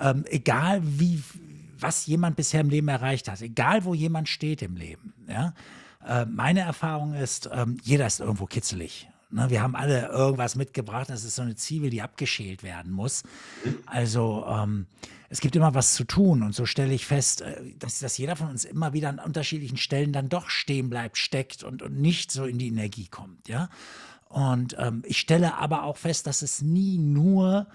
ähm, 0.00 0.24
egal 0.28 0.80
wie, 0.82 1.22
was 1.78 2.06
jemand 2.06 2.36
bisher 2.36 2.62
im 2.62 2.70
Leben 2.70 2.88
erreicht 2.88 3.28
hat, 3.28 3.42
egal 3.42 3.84
wo 3.84 3.92
jemand 3.92 4.28
steht 4.28 4.62
im 4.62 4.76
Leben. 4.76 5.12
Ja? 5.28 5.52
Äh, 6.06 6.24
meine 6.24 6.60
Erfahrung 6.60 7.14
ist, 7.14 7.50
ähm, 7.52 7.76
jeder 7.82 8.06
ist 8.06 8.20
irgendwo 8.20 8.46
kitzelig. 8.46 9.08
Ne? 9.32 9.50
Wir 9.50 9.62
haben 9.62 9.74
alle 9.74 10.08
irgendwas 10.08 10.56
mitgebracht, 10.56 11.10
das 11.10 11.24
ist 11.24 11.36
so 11.36 11.42
eine 11.42 11.56
Zwiebel, 11.56 11.90
die 11.90 12.02
abgeschält 12.02 12.62
werden 12.62 12.92
muss. 12.92 13.22
Also 13.86 14.44
ähm, 14.48 14.86
es 15.28 15.40
gibt 15.40 15.56
immer 15.56 15.74
was 15.74 15.94
zu 15.94 16.04
tun 16.04 16.42
und 16.42 16.54
so 16.54 16.66
stelle 16.66 16.92
ich 16.92 17.06
fest, 17.06 17.40
äh, 17.40 17.74
dass, 17.78 17.98
dass 17.98 18.18
jeder 18.18 18.36
von 18.36 18.48
uns 18.48 18.64
immer 18.64 18.92
wieder 18.92 19.08
an 19.08 19.18
unterschiedlichen 19.18 19.78
Stellen 19.78 20.12
dann 20.12 20.28
doch 20.28 20.50
stehen 20.50 20.90
bleibt, 20.90 21.16
steckt 21.16 21.64
und, 21.64 21.82
und 21.82 21.98
nicht 22.00 22.30
so 22.30 22.44
in 22.44 22.58
die 22.58 22.68
Energie 22.68 23.08
kommt. 23.08 23.48
Ja? 23.48 23.68
Und 24.28 24.76
ähm, 24.78 25.02
ich 25.06 25.18
stelle 25.18 25.54
aber 25.58 25.84
auch 25.84 25.96
fest, 25.96 26.26
dass 26.26 26.42
es 26.42 26.62
nie 26.62 26.98
nur 26.98 27.66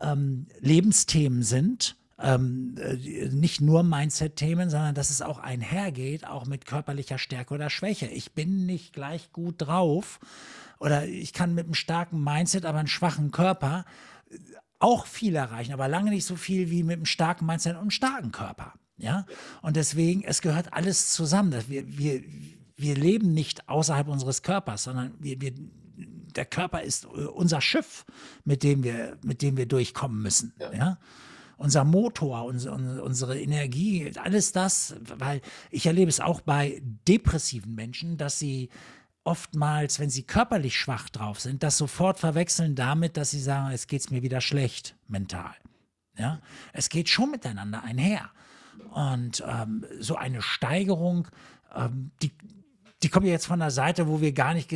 ähm, 0.00 0.46
Lebensthemen 0.60 1.42
sind, 1.42 1.96
ähm, 2.22 2.76
äh, 2.78 3.28
nicht 3.28 3.60
nur 3.60 3.82
Mindset-Themen, 3.82 4.70
sondern 4.70 4.94
dass 4.94 5.10
es 5.10 5.22
auch 5.22 5.38
einhergeht, 5.38 6.26
auch 6.26 6.46
mit 6.46 6.66
körperlicher 6.66 7.18
Stärke 7.18 7.54
oder 7.54 7.68
Schwäche. 7.68 8.06
Ich 8.06 8.32
bin 8.32 8.64
nicht 8.64 8.92
gleich 8.92 9.32
gut 9.32 9.56
drauf 9.58 10.20
oder 10.78 11.06
ich 11.06 11.32
kann 11.32 11.54
mit 11.54 11.64
einem 11.64 11.74
starken 11.74 12.22
Mindset, 12.22 12.64
aber 12.64 12.78
einen 12.78 12.88
schwachen 12.88 13.32
Körper 13.32 13.84
äh, 14.30 14.36
auch 14.78 15.06
viel 15.06 15.34
erreichen, 15.34 15.72
aber 15.72 15.88
lange 15.88 16.10
nicht 16.10 16.24
so 16.24 16.36
viel 16.36 16.70
wie 16.70 16.84
mit 16.84 16.96
einem 16.96 17.06
starken 17.06 17.44
Mindset 17.46 17.74
und 17.74 17.80
einem 17.80 17.90
starken 17.90 18.32
Körper. 18.32 18.74
Ja, 18.98 19.26
und 19.62 19.74
deswegen, 19.74 20.22
es 20.22 20.42
gehört 20.42 20.72
alles 20.74 21.12
zusammen. 21.12 21.52
Wir, 21.66 21.98
wir, 21.98 22.22
wir 22.76 22.94
leben 22.94 23.32
nicht 23.32 23.68
außerhalb 23.68 24.06
unseres 24.06 24.42
Körpers, 24.42 24.84
sondern 24.84 25.14
wir, 25.18 25.40
wir, 25.40 25.52
der 26.36 26.44
Körper 26.44 26.82
ist 26.82 27.04
äh, 27.04 27.08
unser 27.08 27.60
Schiff, 27.60 28.04
mit 28.44 28.62
dem 28.62 28.84
wir, 28.84 29.18
mit 29.24 29.42
dem 29.42 29.56
wir 29.56 29.66
durchkommen 29.66 30.22
müssen. 30.22 30.54
Ja. 30.60 30.72
ja? 30.72 30.98
Unser 31.62 31.84
Motor, 31.84 32.44
unsere, 32.44 33.02
unsere 33.02 33.40
Energie, 33.40 34.12
alles 34.18 34.52
das, 34.52 34.96
weil 35.00 35.40
ich 35.70 35.86
erlebe 35.86 36.08
es 36.08 36.20
auch 36.20 36.40
bei 36.40 36.82
depressiven 37.06 37.74
Menschen, 37.74 38.16
dass 38.16 38.38
sie 38.38 38.68
oftmals, 39.24 40.00
wenn 40.00 40.10
sie 40.10 40.24
körperlich 40.24 40.76
schwach 40.76 41.08
drauf 41.08 41.38
sind, 41.40 41.62
das 41.62 41.78
sofort 41.78 42.18
verwechseln 42.18 42.74
damit, 42.74 43.16
dass 43.16 43.30
sie 43.30 43.40
sagen, 43.40 43.72
es 43.72 43.86
geht 43.86 44.10
mir 44.10 44.22
wieder 44.22 44.40
schlecht 44.40 44.96
mental. 45.06 45.54
Ja, 46.18 46.40
es 46.72 46.88
geht 46.88 47.08
schon 47.08 47.30
miteinander 47.30 47.82
einher. 47.84 48.30
Und 48.90 49.42
ähm, 49.46 49.86
so 50.00 50.16
eine 50.16 50.42
Steigerung, 50.42 51.28
ähm, 51.74 52.10
die, 52.22 52.32
die 53.02 53.08
kommt 53.08 53.26
ja 53.26 53.32
jetzt 53.32 53.46
von 53.46 53.60
der 53.60 53.70
Seite, 53.70 54.08
wo 54.08 54.20
wir 54.20 54.32
gar 54.32 54.52
nicht 54.52 54.74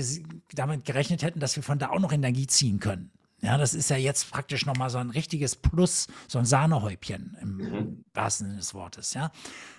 damit 0.52 0.84
gerechnet 0.84 1.22
hätten, 1.22 1.40
dass 1.40 1.56
wir 1.56 1.62
von 1.62 1.78
da 1.78 1.90
auch 1.90 1.98
noch 1.98 2.12
Energie 2.12 2.46
ziehen 2.46 2.78
können. 2.78 3.10
Ja, 3.42 3.58
das 3.58 3.74
ist 3.74 3.90
ja 3.90 3.96
jetzt 3.96 4.30
praktisch 4.30 4.64
nochmal 4.64 4.90
so 4.90 4.98
ein 4.98 5.10
richtiges 5.10 5.56
Plus, 5.56 6.06
so 6.26 6.38
ein 6.38 6.46
Sahnehäubchen 6.46 7.36
im, 7.40 7.56
mhm. 7.56 8.04
wahrsten 8.14 8.46
Sinne 8.46 8.58
des 8.58 8.74
Wortes. 8.74 9.14
Ja, 9.14 9.30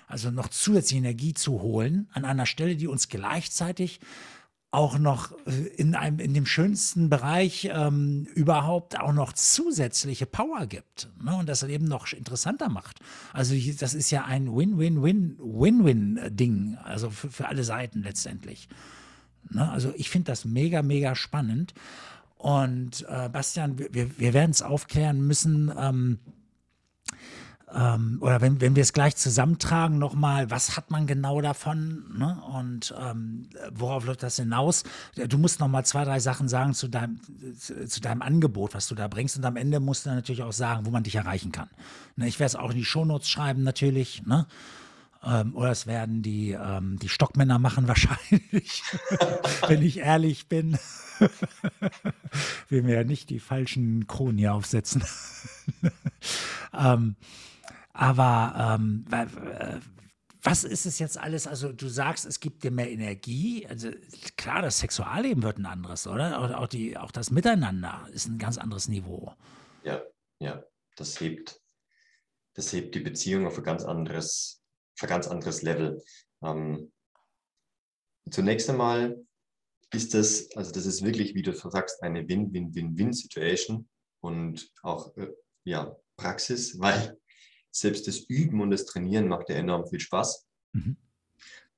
also 0.08 0.32
noch 0.32 0.50
zusätzliche 0.50 1.00
Energie 1.00 1.34
zu 1.34 1.62
holen 1.62 2.08
an 2.14 2.24
einer 2.24 2.46
Stelle, 2.46 2.76
die 2.76 2.88
uns 2.88 3.10
gleichzeitig 3.10 4.00
auch 4.72 4.98
noch 5.00 5.32
äh, 5.48 5.68
in 5.76 5.96
einem 5.96 6.20
in 6.20 6.34
dem 6.34 6.46
schönsten 6.46 7.10
Bereich 7.10 7.70
ähm, 7.72 8.28
überhaupt 8.36 9.00
auch 9.00 9.14
noch 9.14 9.32
zusätzliche 9.34 10.26
Power 10.26 10.66
gibt 10.68 11.10
ne? 11.22 11.36
und 11.36 11.48
das 11.48 11.62
Leben 11.64 11.86
noch 11.86 12.12
interessanter 12.14 12.70
macht. 12.70 13.00
Also 13.34 13.56
das 13.80 13.94
ist 13.94 14.12
ja 14.12 14.26
ein 14.26 14.54
Win-Win-Win-Win-Win-Ding, 14.56 16.78
also 16.84 17.10
für, 17.10 17.32
für 17.32 17.48
alle 17.48 17.64
Seiten 17.64 18.04
letztendlich. 18.04 18.68
Ne? 19.50 19.72
Also 19.72 19.94
ich 19.96 20.10
finde 20.10 20.32
das 20.32 20.46
mega, 20.46 20.82
mega 20.82 21.16
spannend. 21.16 21.74
Und 22.38 23.06
äh, 23.10 23.30
Bastian, 23.30 23.78
wir, 23.80 24.20
wir 24.20 24.34
werden 24.34 24.52
es 24.52 24.62
aufklären 24.62 25.26
müssen. 25.26 25.72
Ähm, 25.78 26.20
ähm, 27.74 28.20
oder 28.22 28.40
wenn, 28.40 28.62
wenn 28.62 28.76
wir 28.76 28.82
es 28.82 28.94
gleich 28.94 29.18
zusammentragen, 29.18 29.98
nochmal, 29.98 30.50
was 30.50 30.78
hat 30.78 30.90
man 30.90 31.06
genau 31.06 31.42
davon 31.42 32.06
ne? 32.18 32.42
und 32.54 32.96
ähm, 32.98 33.50
worauf 33.74 34.06
läuft 34.06 34.24
das 34.24 34.38
hinaus? 34.38 34.84
Du 35.16 35.38
musst 35.38 35.60
nochmal 35.60 35.84
zwei, 35.84 36.06
drei 36.06 36.20
Sachen 36.20 36.48
sagen 36.48 36.74
zu 36.74 36.88
deinem, 36.88 37.20
zu, 37.58 38.00
deinem 38.00 38.22
Angebot, 38.22 38.74
was 38.74 38.88
du 38.88 38.96
da 38.96 39.10
bringst 39.10 39.38
und 39.38 39.44
am 39.44 39.58
Ende 39.58 39.82
musst 39.82 40.06
du 40.06 40.12
natürlich 40.12 40.44
auch 40.44 40.54
sagen, 40.54 40.86
wo 40.86 40.92
man 40.92 41.04
dich 41.04 41.16
erreichen 41.16 41.52
kann. 41.52 41.70
Ne? 42.16 42.28
Ich 42.28 42.40
werde 42.40 42.48
es 42.48 42.56
auch 42.56 42.72
in 42.72 42.78
die 42.78 42.86
Shownotes 42.86 43.30
schreiben 43.30 43.64
natürlich, 43.64 44.26
ne? 44.26 44.48
Ähm, 45.28 45.56
oder 45.56 45.72
es 45.72 45.88
werden 45.88 46.22
die, 46.22 46.52
ähm, 46.52 46.98
die 47.00 47.10
Stockmänner 47.10 47.60
machen 47.60 47.88
wahrscheinlich, 47.88 48.84
wenn 49.68 49.82
ich 49.82 49.98
ehrlich 49.98 50.48
bin. 50.48 50.78
Will 52.70 52.84
mir 52.84 52.96
ja 52.96 53.04
nicht 53.04 53.30
die 53.30 53.40
falschen 53.40 54.08
Kronen 54.08 54.38
hier 54.38 54.54
aufsetzen. 54.54 55.04
ähm, 56.74 57.16
aber 57.94 58.78
ähm, 58.80 59.06
äh, 59.12 59.80
was 60.44 60.64
ist 60.64 60.86
es 60.86 61.00
jetzt 61.00 61.18
alles? 61.18 61.46
Also 61.46 61.74
du 61.74 61.90
sagst, 61.90 62.26
es 62.26 62.40
gibt 62.40 62.64
dir 62.64 62.72
mehr 62.72 62.90
Energie. 62.90 63.68
Also 63.68 63.90
klar, 64.38 64.62
das 64.62 64.80
Sexualleben 64.80 65.44
wird 65.44 65.58
ein 65.58 65.66
anderes, 65.66 66.08
oder? 66.08 66.40
Auch, 66.40 66.52
auch, 66.52 66.68
die, 66.68 66.98
auch 66.98 67.12
das 67.12 67.32
Miteinander 67.32 68.08
ist 68.14 68.28
ein 68.28 68.38
ganz 68.38 68.58
anderes 68.58 68.88
Niveau. 68.88 69.34
Ja, 69.84 70.02
ja, 70.40 70.64
das 70.96 71.20
hebt, 71.20 71.60
das 72.54 72.72
hebt 72.72 72.96
die 72.96 73.02
Beziehung 73.02 73.46
auf 73.46 73.58
ein 73.58 73.64
ganz 73.64 73.84
anderes, 73.84 74.64
ein 75.02 75.10
ganz 75.10 75.28
anderes 75.28 75.62
Level. 75.62 76.04
Ähm, 76.44 76.92
zunächst 78.30 78.70
einmal 78.70 79.26
ist 79.94 80.14
das, 80.14 80.50
also 80.56 80.72
das 80.72 80.86
ist 80.86 81.04
wirklich, 81.04 81.34
wie 81.36 81.42
du 81.42 81.54
sagst, 81.54 82.04
eine 82.04 82.28
Win-Win-Win-Win-Situation 82.28 83.88
und 84.22 84.72
auch 84.84 85.16
äh, 85.18 85.32
ja, 85.64 85.96
Praxis, 86.18 86.80
weil 86.80 87.18
selbst 87.72 88.08
das 88.08 88.20
Üben 88.20 88.62
und 88.62 88.72
das 88.72 88.86
Trainieren 88.86 89.28
macht 89.28 89.50
ja 89.50 89.56
enorm 89.56 89.88
viel 89.88 90.00
Spaß. 90.00 90.48
Mhm. 90.74 90.98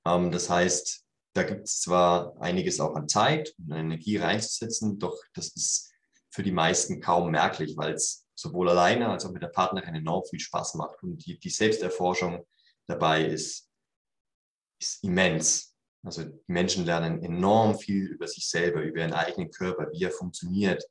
Ähm, 0.06 0.32
das 0.32 0.50
heißt, 0.50 1.06
da 1.34 1.44
gibt 1.44 1.68
es 1.68 1.82
zwar 1.82 2.42
einiges 2.42 2.80
auch 2.80 2.96
an 2.96 3.08
Zeit 3.08 3.54
und 3.58 3.72
Energie 3.72 4.18
reinzusetzen, 4.18 4.98
doch 4.98 5.16
das 5.34 5.56
ist 5.56 5.92
für 6.32 6.44
die 6.44 6.52
meisten 6.52 7.02
kaum 7.02 7.32
merklich, 7.32 7.76
weil 7.78 7.94
es 7.94 8.26
sowohl 8.36 8.70
alleine 8.70 9.10
als 9.10 9.26
auch 9.26 9.32
mit 9.32 9.44
der 9.44 9.50
Partnerin 9.50 9.96
enorm 9.96 10.24
viel 10.30 10.40
Spaß 10.40 10.76
macht. 10.76 11.04
Und 11.04 11.26
die, 11.26 11.38
die 11.38 11.50
Selbsterforschung 11.50 12.46
dabei 12.90 13.26
ist, 13.26 13.70
ist 14.82 15.04
immens. 15.04 15.76
Also 16.04 16.24
Menschen 16.48 16.86
lernen 16.86 17.22
enorm 17.24 17.78
viel 17.78 18.06
über 18.06 18.28
sich 18.28 18.48
selber, 18.48 18.82
über 18.82 19.00
ihren 19.00 19.14
eigenen 19.14 19.52
Körper, 19.52 19.88
wie 19.92 20.04
er 20.04 20.12
funktioniert, 20.12 20.84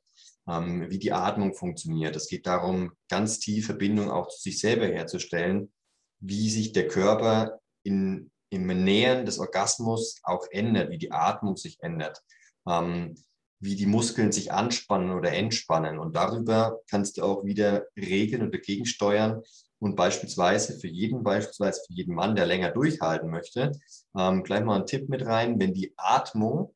ähm, 0.47 0.89
wie 0.89 0.99
die 0.99 1.11
Atmung 1.11 1.53
funktioniert. 1.55 2.15
Es 2.15 2.27
geht 2.27 2.45
darum, 2.45 2.91
ganz 3.09 3.39
tief 3.39 3.65
Verbindung 3.65 4.11
auch 4.11 4.27
zu 4.29 4.39
sich 4.41 4.59
selber 4.59 4.85
herzustellen, 4.85 5.71
wie 6.19 6.49
sich 6.49 6.73
der 6.73 6.87
Körper 6.87 7.59
in, 7.83 8.31
im 8.49 8.67
Nähern 8.67 9.25
des 9.25 9.39
Orgasmus 9.39 10.19
auch 10.23 10.45
ändert, 10.51 10.91
wie 10.91 10.97
die 10.97 11.11
Atmung 11.11 11.57
sich 11.57 11.77
ändert, 11.81 12.21
ähm, 12.67 13.15
wie 13.59 13.75
die 13.75 13.87
Muskeln 13.87 14.31
sich 14.31 14.51
anspannen 14.51 15.11
oder 15.11 15.33
entspannen. 15.33 15.97
Und 15.97 16.15
darüber 16.15 16.79
kannst 16.89 17.17
du 17.17 17.23
auch 17.23 17.43
wieder 17.43 17.87
regeln 17.97 18.43
und 18.43 18.53
dagegen 18.53 18.85
steuern. 18.85 19.41
Und 19.79 19.95
beispielsweise 19.95 20.77
für 20.77 20.87
jeden, 20.87 21.23
beispielsweise 21.23 21.81
für 21.87 21.93
jeden 21.93 22.13
Mann, 22.13 22.35
der 22.35 22.45
länger 22.45 22.71
durchhalten 22.71 23.29
möchte, 23.29 23.71
ähm, 24.17 24.43
gleich 24.43 24.63
mal 24.63 24.75
einen 24.75 24.85
Tipp 24.85 25.09
mit 25.09 25.25
rein, 25.25 25.59
wenn 25.59 25.73
die 25.73 25.93
Atmung 25.95 26.73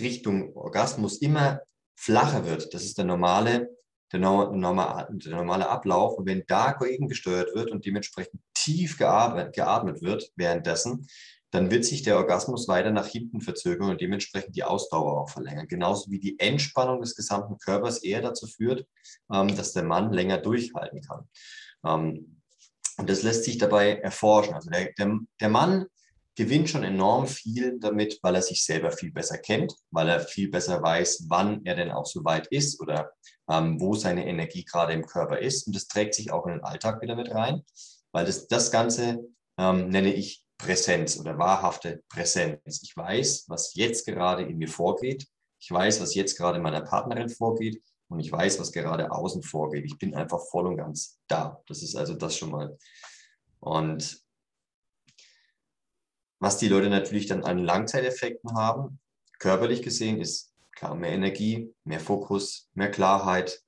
Richtung 0.00 0.56
Orgasmus 0.56 1.18
immer 1.18 1.60
flacher 1.96 2.46
wird. 2.46 2.72
Das 2.72 2.84
ist 2.84 2.96
der 2.98 3.04
normale, 3.04 3.76
der, 4.12 4.20
normal, 4.20 5.08
der 5.10 5.36
normale 5.36 5.68
Ablauf. 5.68 6.16
Und 6.16 6.26
wenn 6.26 6.44
dagegen 6.46 7.08
gesteuert 7.08 7.54
wird 7.54 7.70
und 7.70 7.84
dementsprechend 7.84 8.40
tief 8.54 8.96
geatmet, 8.96 9.54
geatmet 9.54 10.00
wird 10.02 10.30
währenddessen, 10.36 11.06
dann 11.50 11.70
wird 11.70 11.84
sich 11.84 12.02
der 12.02 12.16
Orgasmus 12.16 12.68
weiter 12.68 12.90
nach 12.90 13.06
hinten 13.06 13.40
verzögern 13.40 13.90
und 13.90 14.00
dementsprechend 14.00 14.54
die 14.54 14.64
Ausdauer 14.64 15.18
auch 15.18 15.30
verlängern. 15.30 15.66
Genauso 15.66 16.10
wie 16.10 16.20
die 16.20 16.38
Entspannung 16.38 17.00
des 17.00 17.16
gesamten 17.16 17.58
Körpers 17.58 18.02
eher 18.02 18.20
dazu 18.20 18.46
führt, 18.46 18.86
ähm, 19.32 19.56
dass 19.56 19.72
der 19.72 19.84
Mann 19.84 20.12
länger 20.12 20.38
durchhalten 20.38 21.00
kann. 21.00 21.28
Und 22.98 23.08
das 23.08 23.22
lässt 23.22 23.44
sich 23.44 23.58
dabei 23.58 23.94
erforschen. 23.96 24.54
Also 24.54 24.70
der, 24.70 24.92
der, 24.98 25.18
der 25.40 25.48
Mann 25.48 25.86
gewinnt 26.36 26.68
schon 26.68 26.84
enorm 26.84 27.26
viel 27.26 27.78
damit, 27.80 28.18
weil 28.22 28.34
er 28.34 28.42
sich 28.42 28.64
selber 28.64 28.92
viel 28.92 29.12
besser 29.12 29.38
kennt, 29.38 29.74
weil 29.90 30.08
er 30.08 30.20
viel 30.20 30.50
besser 30.50 30.82
weiß, 30.82 31.26
wann 31.28 31.64
er 31.64 31.74
denn 31.74 31.90
auch 31.90 32.06
so 32.06 32.24
weit 32.24 32.46
ist 32.48 32.80
oder 32.80 33.10
ähm, 33.50 33.80
wo 33.80 33.94
seine 33.94 34.26
Energie 34.26 34.64
gerade 34.64 34.92
im 34.92 35.06
Körper 35.06 35.38
ist. 35.38 35.66
Und 35.66 35.74
das 35.74 35.88
trägt 35.88 36.14
sich 36.14 36.30
auch 36.30 36.46
in 36.46 36.52
den 36.52 36.64
Alltag 36.64 37.00
wieder 37.02 37.16
mit 37.16 37.32
rein, 37.32 37.62
weil 38.12 38.24
das, 38.24 38.46
das 38.46 38.70
Ganze 38.70 39.18
ähm, 39.58 39.88
nenne 39.88 40.12
ich 40.12 40.44
Präsenz 40.58 41.18
oder 41.18 41.38
wahrhafte 41.38 42.02
Präsenz. 42.08 42.82
Ich 42.82 42.96
weiß, 42.96 43.44
was 43.48 43.74
jetzt 43.74 44.06
gerade 44.06 44.42
in 44.42 44.58
mir 44.58 44.68
vorgeht. 44.68 45.26
Ich 45.60 45.70
weiß, 45.70 46.00
was 46.00 46.14
jetzt 46.14 46.36
gerade 46.36 46.60
meiner 46.60 46.82
Partnerin 46.82 47.28
vorgeht 47.28 47.80
und 48.08 48.20
ich 48.20 48.32
weiß, 48.32 48.58
was 48.58 48.72
gerade 48.72 49.12
außen 49.12 49.42
vorgeht. 49.42 49.84
Ich 49.84 49.98
bin 49.98 50.14
einfach 50.14 50.40
voll 50.50 50.66
und 50.66 50.76
ganz 50.76 51.18
da. 51.28 51.62
Das 51.66 51.82
ist 51.82 51.94
also 51.94 52.14
das 52.14 52.36
schon 52.36 52.50
mal. 52.50 52.76
Und 53.60 54.22
was 56.40 56.58
die 56.58 56.68
Leute 56.68 56.88
natürlich 56.88 57.26
dann 57.26 57.44
an 57.44 57.58
Langzeiteffekten 57.58 58.54
haben, 58.56 59.00
körperlich 59.38 59.82
gesehen, 59.82 60.20
ist 60.20 60.54
klar 60.72 60.94
mehr 60.94 61.12
Energie, 61.12 61.74
mehr 61.84 62.00
Fokus, 62.00 62.70
mehr 62.74 62.90
Klarheit, 62.90 63.62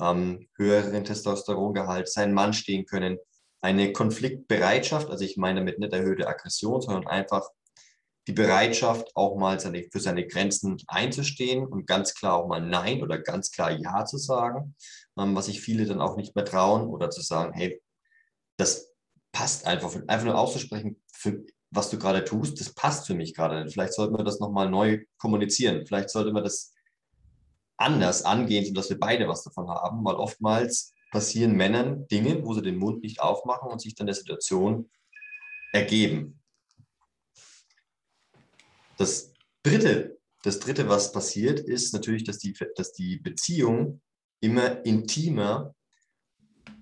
ähm, 0.00 0.48
höheren 0.56 1.04
Testosterongehalt, 1.04 2.08
seinen 2.08 2.34
Mann 2.34 2.52
stehen 2.52 2.84
können, 2.86 3.18
eine 3.60 3.92
Konfliktbereitschaft, 3.92 5.08
also 5.08 5.24
ich 5.24 5.36
meine 5.36 5.60
damit 5.60 5.78
nicht 5.78 5.92
erhöhte 5.92 6.28
Aggression, 6.28 6.82
sondern 6.82 7.06
einfach 7.06 7.48
die 8.26 8.32
Bereitschaft, 8.32 9.14
auch 9.14 9.36
mal 9.36 9.60
seine, 9.60 9.84
für 9.90 10.00
seine 10.00 10.26
Grenzen 10.26 10.76
einzustehen 10.88 11.64
und 11.64 11.86
ganz 11.86 12.14
klar 12.14 12.36
auch 12.36 12.48
mal 12.48 12.60
Nein 12.60 13.02
oder 13.02 13.18
ganz 13.18 13.50
klar 13.52 13.70
Ja 13.70 14.04
zu 14.04 14.18
sagen, 14.18 14.74
ähm, 15.18 15.36
was 15.36 15.46
sich 15.46 15.60
viele 15.60 15.86
dann 15.86 16.00
auch 16.00 16.16
nicht 16.16 16.34
mehr 16.34 16.44
trauen 16.44 16.88
oder 16.88 17.10
zu 17.10 17.22
sagen, 17.22 17.52
hey, 17.54 17.80
das 18.56 18.90
passt 19.32 19.66
einfach, 19.66 19.94
einfach 20.08 20.24
nur 20.24 20.38
auszusprechen, 20.38 21.00
für, 21.12 21.44
was 21.70 21.90
du 21.90 21.98
gerade 21.98 22.24
tust, 22.24 22.58
das 22.60 22.74
passt 22.74 23.06
für 23.06 23.14
mich 23.14 23.34
gerade. 23.34 23.68
Vielleicht 23.70 23.92
sollten 23.92 24.16
wir 24.16 24.24
das 24.24 24.40
nochmal 24.40 24.70
neu 24.70 25.04
kommunizieren. 25.18 25.86
Vielleicht 25.86 26.10
sollte 26.10 26.32
man 26.32 26.42
das 26.42 26.72
anders 27.76 28.24
angehen, 28.24 28.64
sodass 28.64 28.88
wir 28.88 28.98
beide 28.98 29.28
was 29.28 29.44
davon 29.44 29.68
haben, 29.68 30.04
weil 30.04 30.14
oftmals 30.16 30.94
passieren 31.12 31.52
Männern 31.52 32.06
Dinge, 32.08 32.44
wo 32.44 32.54
sie 32.54 32.62
den 32.62 32.76
Mund 32.76 33.02
nicht 33.02 33.20
aufmachen 33.20 33.70
und 33.70 33.80
sich 33.80 33.94
dann 33.94 34.06
der 34.06 34.16
Situation 34.16 34.90
ergeben. 35.72 36.40
Das 38.96 39.32
dritte, 39.62 40.18
das 40.42 40.58
dritte, 40.58 40.88
was 40.88 41.12
passiert, 41.12 41.60
ist 41.60 41.92
natürlich, 41.92 42.24
dass 42.24 42.38
die, 42.38 42.54
dass 42.76 42.92
die 42.92 43.18
Beziehung 43.18 44.00
immer 44.40 44.84
intimer 44.84 45.74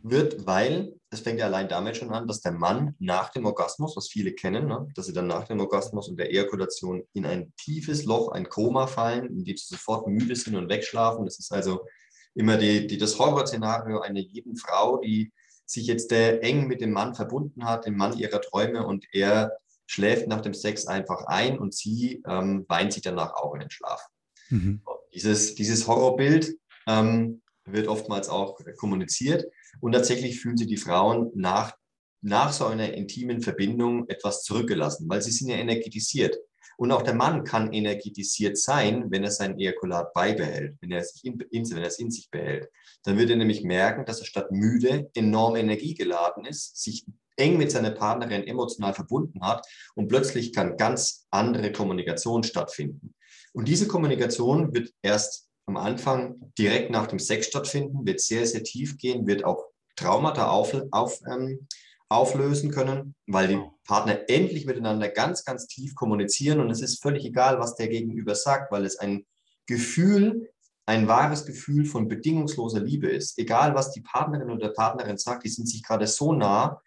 wird, 0.03 0.47
weil 0.47 0.95
es 1.11 1.21
fängt 1.21 1.39
ja 1.39 1.47
allein 1.47 1.69
damit 1.69 1.97
schon 1.97 2.11
an, 2.11 2.27
dass 2.27 2.41
der 2.41 2.53
Mann 2.53 2.95
nach 2.99 3.31
dem 3.31 3.47
Orgasmus, 3.47 3.97
was 3.97 4.09
viele 4.09 4.33
kennen, 4.33 4.67
ne, 4.67 4.87
dass 4.95 5.07
sie 5.07 5.13
dann 5.13 5.27
nach 5.27 5.47
dem 5.47 5.61
Orgasmus 5.61 6.09
und 6.09 6.19
der 6.19 6.31
Ejakulation 6.31 7.05
in 7.13 7.25
ein 7.25 7.53
tiefes 7.57 8.05
Loch, 8.05 8.33
ein 8.33 8.49
Koma 8.49 8.87
fallen, 8.87 9.27
in 9.27 9.45
dem 9.45 9.57
sie 9.57 9.75
sofort 9.75 10.07
müde 10.07 10.37
sind 10.37 10.57
und 10.57 10.69
wegschlafen. 10.69 11.25
Das 11.25 11.39
ist 11.39 11.53
also 11.53 11.87
immer 12.35 12.57
die, 12.57 12.87
die, 12.87 12.99
das 12.99 13.19
Horrorszenario 13.19 14.01
einer 14.01 14.21
jeden 14.21 14.57
Frau, 14.57 14.99
die 14.99 15.33
sich 15.67 15.87
jetzt 15.87 16.13
äh, 16.13 16.39
eng 16.41 16.67
mit 16.67 16.81
dem 16.81 16.93
Mann 16.93 17.15
verbunden 17.15 17.65
hat, 17.65 17.87
dem 17.87 17.97
Mann 17.97 18.19
ihrer 18.19 18.41
Träume 18.41 18.87
und 18.87 19.07
er 19.13 19.57
schläft 19.87 20.29
nach 20.29 20.41
dem 20.41 20.55
Sex 20.55 20.87
einfach 20.87 21.27
ein 21.27 21.59
und 21.59 21.75
sie 21.75 22.23
ähm, 22.27 22.65
weint 22.69 22.93
sich 22.93 23.03
danach 23.03 23.35
auch 23.35 23.55
in 23.55 23.61
den 23.61 23.71
Schlaf. 23.71 24.07
Mhm. 24.51 24.83
Dieses, 25.13 25.55
dieses 25.55 25.87
Horrorbild 25.87 26.57
ähm, 26.87 27.43
wird 27.65 27.89
oftmals 27.89 28.29
auch 28.29 28.59
kommuniziert 28.77 29.45
und 29.81 29.93
tatsächlich 29.93 30.41
fühlen 30.41 30.57
sich 30.57 30.67
die 30.67 30.77
Frauen 30.77 31.31
nach, 31.35 31.75
nach 32.21 32.53
so 32.53 32.67
einer 32.67 32.93
intimen 32.95 33.41
Verbindung 33.41 34.09
etwas 34.09 34.43
zurückgelassen, 34.43 35.09
weil 35.09 35.23
sie 35.23 35.33
sind 35.33 35.49
ja 35.49 35.57
energetisiert. 35.57 36.37
Und 36.77 36.91
auch 36.91 37.03
der 37.03 37.15
Mann 37.15 37.45
kann 37.45 37.73
energetisiert 37.73 38.59
sein, 38.59 39.11
wenn 39.11 39.23
er 39.23 39.31
sein 39.31 39.59
Ejakulat 39.59 40.13
beibehält, 40.13 40.77
wenn 40.81 40.91
er, 40.91 41.05
sich 41.05 41.25
in, 41.25 41.39
in, 41.51 41.71
wenn 41.71 41.79
er 41.79 41.87
es 41.87 42.01
in 42.01 42.11
sich 42.11 42.31
behält. 42.31 42.69
Dann 43.05 43.17
wird 43.17 43.31
er 43.31 43.37
nämlich 43.37 43.63
merken, 43.63 44.05
dass 44.05 44.21
er 44.21 44.27
statt 44.27 44.51
müde 44.51 45.09
enorm 45.15 45.55
energiegeladen 45.55 46.45
ist, 46.45 46.83
sich 46.83 47.07
eng 47.37 47.59
mit 47.59 47.71
seiner 47.71 47.91
Partnerin 47.91 48.47
emotional 48.47 48.95
verbunden 48.95 49.41
hat 49.43 49.67
und 49.95 50.09
plötzlich 50.09 50.53
kann 50.53 50.77
ganz 50.77 51.27
andere 51.31 51.73
Kommunikation 51.73 52.43
stattfinden. 52.43 53.15
Und 53.53 53.69
diese 53.69 53.87
Kommunikation 53.87 54.75
wird 54.75 54.91
erst 55.03 55.49
am 55.67 55.77
Anfang 55.77 56.53
direkt 56.59 56.91
nach 56.91 57.07
dem 57.07 57.19
Sex 57.19 57.47
stattfinden, 57.47 58.07
wird 58.07 58.21
sehr, 58.21 58.47
sehr 58.47 58.63
tief 58.63 58.99
gehen, 58.99 59.27
wird 59.27 59.45
auch 59.45 59.65
Traumata 59.97 60.49
auf, 60.51 60.77
auf, 60.91 61.21
ähm, 61.31 61.67
auflösen 62.09 62.71
können, 62.71 63.15
weil 63.27 63.49
die 63.49 63.61
Partner 63.87 64.21
endlich 64.29 64.67
miteinander 64.67 65.09
ganz, 65.09 65.45
ganz 65.45 65.67
tief 65.67 65.95
kommunizieren 65.95 66.61
und 66.61 66.71
es 66.71 66.83
ist 66.83 67.03
völlig 67.03 67.25
egal, 67.25 67.59
was 67.59 67.77
der 67.77 67.89
Gegenüber 67.89 68.35
sagt, 68.35 68.71
weil 68.73 68.85
es 68.85 68.99
ein 68.99 69.25
Gefühl, 69.67 70.51
ein 70.87 71.09
wahres 71.09 71.47
Gefühl 71.47 71.87
von 71.87 72.09
bedingungsloser 72.09 72.81
Liebe 72.81 73.09
ist. 73.09 73.39
Egal, 73.39 73.75
was 73.75 73.93
die 73.93 74.03
Partnerin 74.03 74.51
oder 74.51 74.69
der 74.69 74.75
Partnerin 74.75 75.17
sagt, 75.17 75.45
die 75.45 75.49
sind 75.49 75.67
sich 75.67 75.83
gerade 75.83 76.07
so 76.07 76.33
nah, 76.33 76.83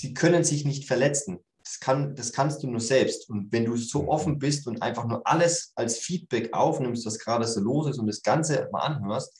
sie 0.00 0.14
können 0.14 0.44
sich 0.44 0.64
nicht 0.64 0.86
verletzen. 0.86 1.40
Das, 1.62 1.78
kann, 1.78 2.16
das 2.16 2.32
kannst 2.32 2.62
du 2.62 2.68
nur 2.68 2.80
selbst. 2.80 3.28
Und 3.28 3.52
wenn 3.52 3.66
du 3.66 3.76
so 3.76 4.08
offen 4.08 4.38
bist 4.38 4.66
und 4.66 4.80
einfach 4.80 5.06
nur 5.06 5.26
alles 5.26 5.72
als 5.74 5.98
Feedback 5.98 6.54
aufnimmst, 6.54 7.04
was 7.04 7.18
gerade 7.18 7.46
so 7.46 7.60
los 7.60 7.90
ist 7.90 7.98
und 7.98 8.06
das 8.06 8.22
Ganze 8.22 8.66
mal 8.72 8.80
anhörst, 8.80 9.38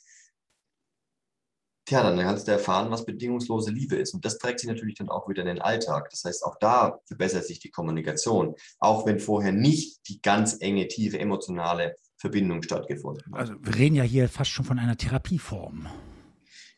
tja, 1.85 2.03
dann 2.03 2.19
kannst 2.19 2.47
du 2.47 2.51
erfahren, 2.51 2.91
was 2.91 3.05
bedingungslose 3.05 3.71
Liebe 3.71 3.95
ist. 3.95 4.13
Und 4.13 4.23
das 4.23 4.37
trägt 4.37 4.59
sich 4.59 4.69
natürlich 4.69 4.95
dann 4.95 5.09
auch 5.09 5.27
wieder 5.27 5.41
in 5.41 5.47
den 5.47 5.61
Alltag. 5.61 6.11
Das 6.11 6.23
heißt, 6.23 6.45
auch 6.45 6.57
da 6.59 6.99
verbessert 7.05 7.45
sich 7.45 7.59
die 7.59 7.71
Kommunikation, 7.71 8.53
auch 8.77 9.07
wenn 9.07 9.19
vorher 9.19 9.51
nicht 9.51 10.07
die 10.07 10.21
ganz 10.21 10.57
enge, 10.59 10.87
tiefe, 10.87 11.17
emotionale 11.17 11.95
Verbindung 12.17 12.61
stattgefunden 12.61 13.33
hat. 13.33 13.39
Also 13.39 13.55
wir 13.59 13.75
reden 13.75 13.95
ja 13.95 14.03
hier 14.03 14.29
fast 14.29 14.51
schon 14.51 14.65
von 14.65 14.77
einer 14.77 14.95
Therapieform. 14.95 15.87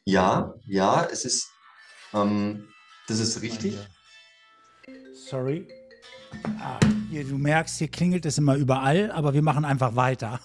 Ja, 0.05 0.55
ja, 0.65 1.05
es 1.11 1.25
ist, 1.25 1.49
ähm, 2.13 2.69
das 3.07 3.19
ist 3.19 3.41
richtig. 3.41 3.77
Sorry. 5.13 5.67
Ah, 6.59 6.79
hier, 7.09 7.23
du 7.23 7.37
merkst, 7.37 7.77
hier 7.77 7.87
klingelt 7.87 8.25
es 8.25 8.37
immer 8.37 8.55
überall, 8.55 9.11
aber 9.11 9.33
wir 9.33 9.41
machen 9.41 9.65
einfach 9.65 9.95
weiter. 9.95 10.39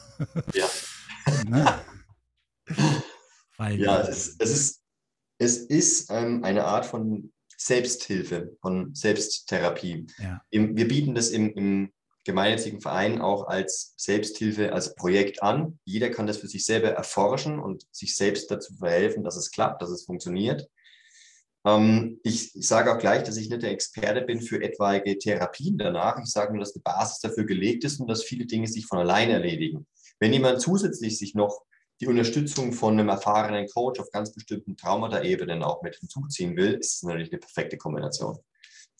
Ja. 0.54 0.68
ne? 1.48 1.80
Weil 3.56 3.80
ja, 3.80 4.00
es, 4.02 4.36
es 4.38 4.50
ist, 4.50 4.82
es 5.38 5.56
ist 5.56 6.10
ähm, 6.10 6.44
eine 6.44 6.64
Art 6.64 6.86
von 6.86 7.32
Selbsthilfe, 7.56 8.56
von 8.60 8.94
Selbsttherapie. 8.94 10.06
Ja. 10.18 10.40
Im, 10.50 10.76
wir 10.76 10.86
bieten 10.86 11.14
das 11.14 11.30
im, 11.30 11.52
im 11.54 11.92
gemeinnützigen 12.24 12.80
Verein 12.80 13.20
auch 13.20 13.48
als 13.48 13.94
Selbsthilfe, 13.96 14.72
als 14.72 14.94
Projekt 14.94 15.42
an. 15.42 15.78
Jeder 15.84 16.10
kann 16.10 16.26
das 16.26 16.36
für 16.36 16.46
sich 16.46 16.64
selber 16.64 16.90
erforschen 16.90 17.58
und 17.58 17.86
sich 17.90 18.14
selbst 18.14 18.50
dazu 18.50 18.74
verhelfen, 18.74 19.24
dass 19.24 19.36
es 19.36 19.50
klappt, 19.50 19.82
dass 19.82 19.90
es 19.90 20.04
funktioniert. 20.04 20.68
Ähm, 21.68 22.20
ich, 22.22 22.54
ich 22.54 22.66
sage 22.66 22.92
auch 22.92 22.98
gleich, 22.98 23.24
dass 23.24 23.36
ich 23.36 23.50
nicht 23.50 23.62
der 23.62 23.72
Experte 23.72 24.22
bin 24.22 24.40
für 24.40 24.62
etwaige 24.62 25.18
Therapien 25.18 25.76
danach. 25.76 26.18
Ich 26.22 26.30
sage 26.30 26.52
nur, 26.52 26.60
dass 26.60 26.72
die 26.72 26.80
Basis 26.80 27.20
dafür 27.20 27.44
gelegt 27.44 27.84
ist 27.84 28.00
und 28.00 28.08
dass 28.08 28.24
viele 28.24 28.46
Dinge 28.46 28.66
sich 28.66 28.86
von 28.86 28.98
allein 28.98 29.30
erledigen. 29.30 29.86
Wenn 30.18 30.32
jemand 30.32 30.60
zusätzlich 30.60 31.18
sich 31.18 31.34
noch 31.34 31.62
die 32.00 32.06
Unterstützung 32.06 32.72
von 32.72 32.94
einem 32.94 33.08
erfahrenen 33.08 33.66
Coach 33.68 34.00
auf 34.00 34.10
ganz 34.10 34.32
bestimmten 34.32 34.76
Traumata-Ebenen 34.76 35.62
auch 35.62 35.82
mit 35.82 35.96
hinzuziehen 35.96 36.56
will, 36.56 36.74
ist 36.74 36.96
es 36.96 37.02
natürlich 37.02 37.32
eine 37.32 37.40
perfekte 37.40 37.76
Kombination. 37.76 38.38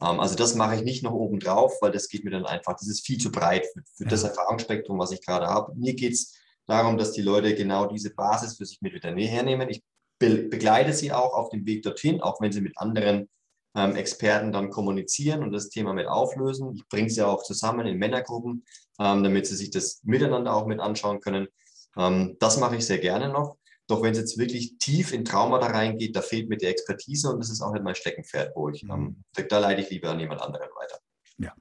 Ähm, 0.02 0.20
also 0.20 0.35
das 0.35 0.54
mache 0.54 0.76
ich 0.76 0.83
nicht 0.83 1.02
noch 1.02 1.12
oben 1.12 1.40
drauf, 1.40 1.74
weil 1.81 1.92
das 1.92 2.09
geht 2.09 2.24
mir 2.24 2.31
dann 2.31 2.44
einfach, 2.44 2.74
das 2.74 2.88
ist 2.88 3.07
viel 3.07 3.18
zu 3.18 3.31
breit 3.31 3.66
für, 3.72 3.83
für 3.94 4.04
das 4.04 4.24
Erfahrungsspektrum, 4.24 4.98
was 4.98 5.12
ich 5.12 5.24
gerade 5.24 5.46
habe. 5.46 5.74
Mir 5.74 5.94
geht 5.94 6.12
es 6.12 6.35
darum, 6.66 6.98
dass 6.98 7.12
die 7.12 7.22
Leute 7.22 7.54
genau 7.54 7.87
diese 7.87 8.11
Basis 8.11 8.57
für 8.57 8.66
sich 8.66 8.83
mit 8.83 8.92
wieder 8.92 9.14
hernehmen. 9.14 9.70
Ich 9.70 9.83
be 10.18 10.48
begleite 10.48 10.92
sie 10.92 11.12
auch 11.12 11.35
auf 11.35 11.50
dem 11.50 11.66
Weg 11.66 11.83
dorthin, 11.83 12.20
auch 12.20 12.40
wenn 12.40 12.52
sie 12.52 12.61
mit 12.61 12.76
anderen 12.78 13.28
ähm, 13.74 13.96
Experten 13.96 14.52
dann 14.52 14.70
kommunizieren 14.70 15.42
und 15.42 15.52
das 15.52 15.68
Thema 15.68 15.92
mit 15.92 16.07
auflösen. 16.07 16.74
Ich 16.74 16.88
bringe 16.88 17.11
sie 17.11 17.22
auch 17.22 17.42
zusammen 17.42 17.87
in 17.87 17.98
Männergruppen, 17.98 18.64
ähm, 18.98 19.22
damit 19.22 19.46
sie 19.46 19.57
sich 19.57 19.70
das 19.70 20.00
miteinander 20.04 20.54
auch 20.54 20.66
mit 20.66 20.81
anschauen 20.81 21.20
können. 21.20 21.48
Ähm, 21.96 22.37
das 22.40 22.59
mache 22.59 22.76
ich 22.76 22.87
sehr 22.87 22.98
gerne 22.98 23.28
noch. 23.28 23.57
Doch 23.87 24.02
wenn 24.02 24.12
es 24.12 24.18
jetzt 24.18 24.38
wirklich 24.38 24.76
tief 24.78 25.12
in 25.12 25.24
Trauma 25.24 25.59
da 25.59 25.68
reingeht, 25.68 26.14
da 26.14 26.20
fehlt 26.20 26.48
mir 26.48 26.59
die 26.59 26.66
Expertise 26.66 27.31
und 27.31 27.38
das 27.38 27.48
ist 27.48 27.62
auch 27.62 27.72
nicht 27.72 27.85
mein 27.85 27.94
Steckenpferd, 27.94 28.54
wo 28.54 28.68
ich, 28.68 28.83
mhm. 28.83 29.22
da 29.48 29.59
leite 29.59 29.81
ich 29.81 29.90
lieber 29.90 30.11
an 30.11 30.20
jemand 30.20 30.42
anderen 30.42 30.68
weiter. 30.76 30.98
Ja. 31.38 31.54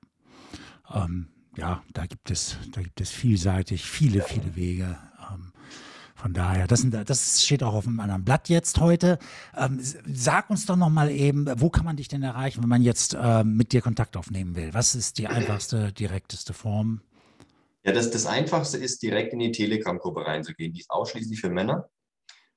Ähm, 0.93 1.29
ja, 1.55 1.83
da 1.93 2.05
gibt 2.05 2.29
es, 2.29 2.57
da 2.73 2.81
gibt 2.81 2.99
es 2.99 3.11
vielseitig 3.11 3.85
viele, 3.85 4.21
viele 4.21 4.55
Wege. 4.55 4.97
Von 6.17 6.33
daher, 6.33 6.65
das, 6.65 6.83
das, 7.05 7.43
steht 7.43 7.61
auch 7.61 7.75
auf 7.75 7.85
einem 7.85 7.99
anderen 7.99 8.25
Blatt 8.25 8.49
jetzt 8.49 8.79
heute. 8.79 9.19
Ähm, 9.55 9.79
sag 9.79 10.49
uns 10.49 10.65
doch 10.65 10.75
noch 10.75 10.89
mal 10.89 11.11
eben, 11.11 11.45
wo 11.61 11.69
kann 11.69 11.85
man 11.85 11.95
dich 11.95 12.07
denn 12.07 12.23
erreichen, 12.23 12.63
wenn 12.63 12.69
man 12.69 12.81
jetzt 12.81 13.15
ähm, 13.19 13.55
mit 13.55 13.71
dir 13.71 13.81
Kontakt 13.81 14.17
aufnehmen 14.17 14.55
will? 14.55 14.73
Was 14.73 14.95
ist 14.95 15.19
die 15.19 15.27
einfachste, 15.27 15.93
direkteste 15.93 16.53
Form? 16.53 17.01
Ja, 17.83 17.91
das, 17.91 18.09
das 18.09 18.25
Einfachste 18.25 18.79
ist, 18.79 19.03
direkt 19.03 19.31
in 19.33 19.39
die 19.39 19.51
Telegram-Gruppe 19.51 20.25
reinzugehen. 20.25 20.73
Die 20.73 20.79
ist 20.79 20.89
ausschließlich 20.89 21.39
für 21.39 21.51
Männer. 21.51 21.87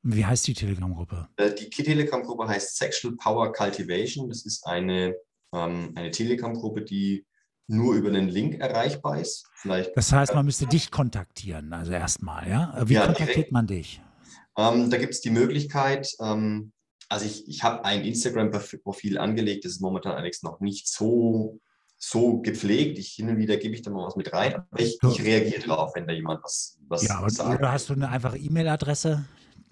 Wie 0.02 0.24
heißt 0.24 0.46
die 0.46 0.54
Telegram-Gruppe? 0.54 1.28
Äh, 1.36 1.54
die 1.54 1.68
Telegram-Gruppe 1.68 2.48
heißt 2.48 2.78
Sexual 2.78 3.14
Power 3.16 3.52
Cultivation. 3.52 4.30
Das 4.30 4.46
ist 4.46 4.66
eine, 4.66 5.14
ähm, 5.54 5.92
eine 5.96 6.10
Telegram-Gruppe, 6.10 6.80
die 6.80 7.26
nur 7.70 7.94
über 7.94 8.10
den 8.10 8.28
Link 8.28 8.60
erreichbar 8.60 9.20
ist. 9.20 9.46
Vielleicht, 9.54 9.96
das 9.96 10.12
heißt, 10.12 10.34
man 10.34 10.44
müsste 10.44 10.66
dich 10.66 10.90
kontaktieren, 10.90 11.72
also 11.72 11.92
erstmal, 11.92 12.48
ja? 12.48 12.74
Wie 12.84 12.94
ja, 12.94 13.06
kontaktiert 13.06 13.36
direkt. 13.36 13.52
man 13.52 13.66
dich? 13.66 14.02
Ähm, 14.58 14.90
da 14.90 14.96
gibt 14.96 15.14
es 15.14 15.20
die 15.20 15.30
Möglichkeit, 15.30 16.08
ähm, 16.20 16.72
also 17.08 17.26
ich, 17.26 17.48
ich 17.48 17.62
habe 17.64 17.84
ein 17.84 18.04
Instagram-Profil 18.04 19.18
angelegt, 19.18 19.64
das 19.64 19.72
ist 19.72 19.80
momentan 19.80 20.12
allerdings 20.12 20.42
noch 20.42 20.60
nicht 20.60 20.88
so, 20.88 21.58
so 21.98 22.40
gepflegt. 22.40 22.98
Ich, 22.98 23.08
hin 23.08 23.28
und 23.28 23.38
wieder 23.38 23.56
gebe 23.56 23.74
ich 23.74 23.82
da 23.82 23.90
mal 23.90 24.06
was 24.06 24.16
mit 24.16 24.32
rein, 24.32 24.54
aber 24.54 24.80
ich, 24.80 24.96
ich 25.02 25.22
reagiere 25.22 25.60
drauf, 25.60 25.92
wenn 25.94 26.06
da 26.06 26.14
jemand 26.14 26.42
was, 26.44 26.78
was 26.88 27.02
ja, 27.06 27.28
sagt. 27.28 27.58
Oder 27.58 27.72
hast 27.72 27.88
du 27.88 27.94
eine 27.94 28.08
einfache 28.08 28.38
E-Mail-Adresse? 28.38 29.24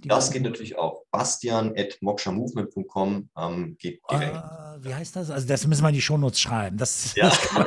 Das 0.05 0.31
geht 0.31 0.45
natürlich 0.45 0.79
auch. 0.79 1.03
Bastian.mokshamovement.com 1.11 3.31
ähm, 3.37 3.77
geht 3.81 4.01
direkt. 4.09 4.37
Uh, 4.37 4.85
wie 4.85 4.95
heißt 4.95 5.17
das? 5.17 5.29
Also 5.31 5.49
das 5.49 5.67
müssen 5.67 5.83
wir 5.83 5.89
in 5.89 5.97
die 5.97 6.03
Shownotes 6.03 6.39
schreiben. 6.39 6.77
Das, 6.77 7.17
ja. 7.17 7.29
das 7.29 7.53
man, 7.57 7.67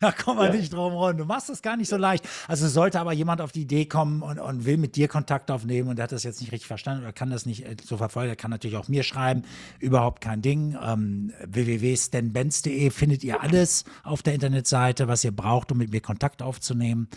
da 0.00 0.12
kommen 0.12 0.38
wir 0.38 0.46
ja. 0.46 0.54
nicht 0.54 0.72
drum 0.72 0.94
rum. 0.94 1.18
Du 1.18 1.26
machst 1.26 1.50
das 1.50 1.60
gar 1.60 1.76
nicht 1.76 1.90
so 1.90 1.98
leicht. 1.98 2.26
Also 2.48 2.68
sollte 2.68 3.00
aber 3.00 3.12
jemand 3.12 3.42
auf 3.42 3.52
die 3.52 3.60
Idee 3.62 3.84
kommen 3.84 4.22
und, 4.22 4.38
und 4.38 4.64
will 4.64 4.78
mit 4.78 4.96
dir 4.96 5.08
Kontakt 5.08 5.50
aufnehmen 5.50 5.90
und 5.90 5.96
der 5.96 6.04
hat 6.04 6.12
das 6.12 6.22
jetzt 6.22 6.40
nicht 6.40 6.52
richtig 6.52 6.68
verstanden 6.68 7.02
oder 7.02 7.12
kann 7.12 7.28
das 7.28 7.44
nicht 7.44 7.66
äh, 7.66 7.76
so 7.84 7.98
verfolgen, 7.98 8.28
der 8.28 8.36
kann 8.36 8.50
natürlich 8.50 8.78
auch 8.78 8.88
mir 8.88 9.02
schreiben. 9.02 9.42
Überhaupt 9.78 10.22
kein 10.22 10.40
Ding. 10.40 10.74
Ähm, 10.82 11.34
www.stanbenz.de 11.44 12.88
findet 12.90 13.24
ihr 13.24 13.42
alles 13.42 13.84
auf 14.04 14.22
der 14.22 14.32
Internetseite, 14.32 15.06
was 15.06 15.22
ihr 15.22 15.32
braucht, 15.32 15.70
um 15.70 15.76
mit 15.76 15.90
mir 15.90 16.00
Kontakt 16.00 16.40
aufzunehmen. 16.40 17.08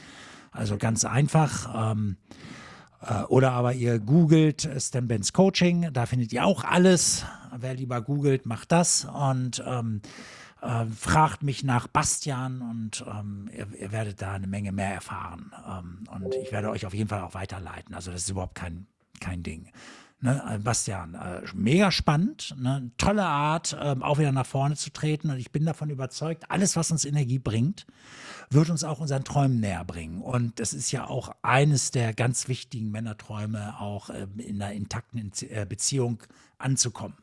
Also 0.52 0.78
ganz 0.78 1.06
einfach. 1.06 1.94
Ähm, 1.94 2.18
äh, 2.30 2.55
oder 3.28 3.52
aber 3.52 3.74
ihr 3.74 4.00
googelt 4.00 4.68
Stan 4.78 5.08
Benz 5.08 5.34
Coaching, 5.34 5.90
da 5.94 6.06
findet 6.06 6.34
ihr 6.34 6.46
auch 6.46 6.64
alles. 6.64 7.26
Wer 7.58 7.74
lieber 7.76 8.02
googelt, 8.02 8.46
macht 8.46 8.72
das 8.72 9.06
und 9.06 9.64
ähm, 9.66 10.02
äh, 10.66 10.86
fragt 10.86 11.44
mich 11.44 11.64
nach 11.64 11.88
Bastian 11.88 12.62
und 12.62 13.06
ähm, 13.08 13.50
ihr, 13.56 13.68
ihr, 13.80 13.92
werdet 13.92 14.22
da 14.22 14.34
eine 14.34 14.48
Menge 14.48 14.72
mehr 14.72 14.94
erfahren. 14.94 15.52
Ähm, 15.68 16.04
und 16.12 16.36
ich 16.36 16.52
werde 16.52 16.70
euch 16.70 16.86
auf 16.86 16.94
jeden 16.94 17.10
Fall 17.10 17.22
auch 17.22 17.34
weiterleiten. 17.34 17.94
Also 17.94 18.12
das 18.12 18.24
ist 18.24 18.30
überhaupt 18.30 18.56
kein, 18.56 18.88
kein 19.20 19.44
Ding. 19.44 19.72
Ne, 20.26 20.44
äh, 20.56 20.58
Bastian, 20.58 21.14
äh, 21.14 21.44
mega 21.54 21.92
spannend, 21.92 22.56
ne, 22.58 22.90
tolle 22.98 23.26
Art, 23.26 23.74
äh, 23.74 23.96
auch 24.00 24.18
wieder 24.18 24.32
nach 24.32 24.48
vorne 24.48 24.76
zu 24.76 24.90
treten. 24.90 25.30
Und 25.30 25.38
ich 25.38 25.52
bin 25.52 25.66
davon 25.66 25.92
überzeugt, 25.92 26.50
alles, 26.50 26.76
was 26.76 26.90
uns 26.90 27.06
Energie 27.06 27.38
bringt, 27.38 27.86
wird 28.50 28.72
uns 28.72 28.84
auch 28.84 29.00
unseren 29.00 29.24
Träumen 29.24 29.60
näher 29.60 29.86
bringen. 29.86 30.22
Und 30.22 30.60
das 30.60 30.74
ist 30.74 30.92
ja 30.92 31.06
auch 31.06 31.36
eines 31.44 31.92
der 31.92 32.16
ganz 32.16 32.48
wichtigen 32.48 32.90
Männerträume, 32.90 33.80
auch 33.80 34.10
äh, 34.10 34.26
in 34.38 34.60
einer 34.60 34.74
intakten 34.74 35.32
äh, 35.42 35.68
Beziehung 35.70 36.24
anzukommen. 36.58 37.18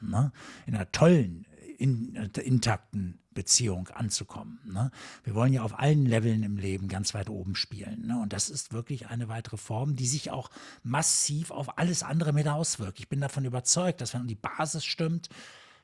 Ne? 0.00 0.30
In 0.66 0.76
einer 0.76 0.92
tollen, 0.92 1.46
in, 1.78 2.14
äh, 2.14 2.40
intakten 2.42 3.18
Beziehung 3.36 3.88
anzukommen. 3.88 4.58
Ne? 4.64 4.90
Wir 5.22 5.36
wollen 5.36 5.52
ja 5.52 5.62
auf 5.62 5.78
allen 5.78 6.06
Leveln 6.06 6.42
im 6.42 6.56
Leben 6.56 6.88
ganz 6.88 7.14
weit 7.14 7.30
oben 7.30 7.54
spielen. 7.54 8.08
Ne? 8.08 8.18
Und 8.20 8.32
das 8.32 8.48
ist 8.48 8.72
wirklich 8.72 9.06
eine 9.06 9.28
weitere 9.28 9.58
Form, 9.58 9.94
die 9.94 10.08
sich 10.08 10.32
auch 10.32 10.50
massiv 10.82 11.52
auf 11.52 11.78
alles 11.78 12.02
andere 12.02 12.32
mit 12.32 12.48
auswirkt. 12.48 12.98
Ich 12.98 13.08
bin 13.08 13.20
davon 13.20 13.44
überzeugt, 13.44 14.00
dass 14.00 14.14
wenn 14.14 14.26
die 14.26 14.34
Basis 14.34 14.84
stimmt, 14.84 15.28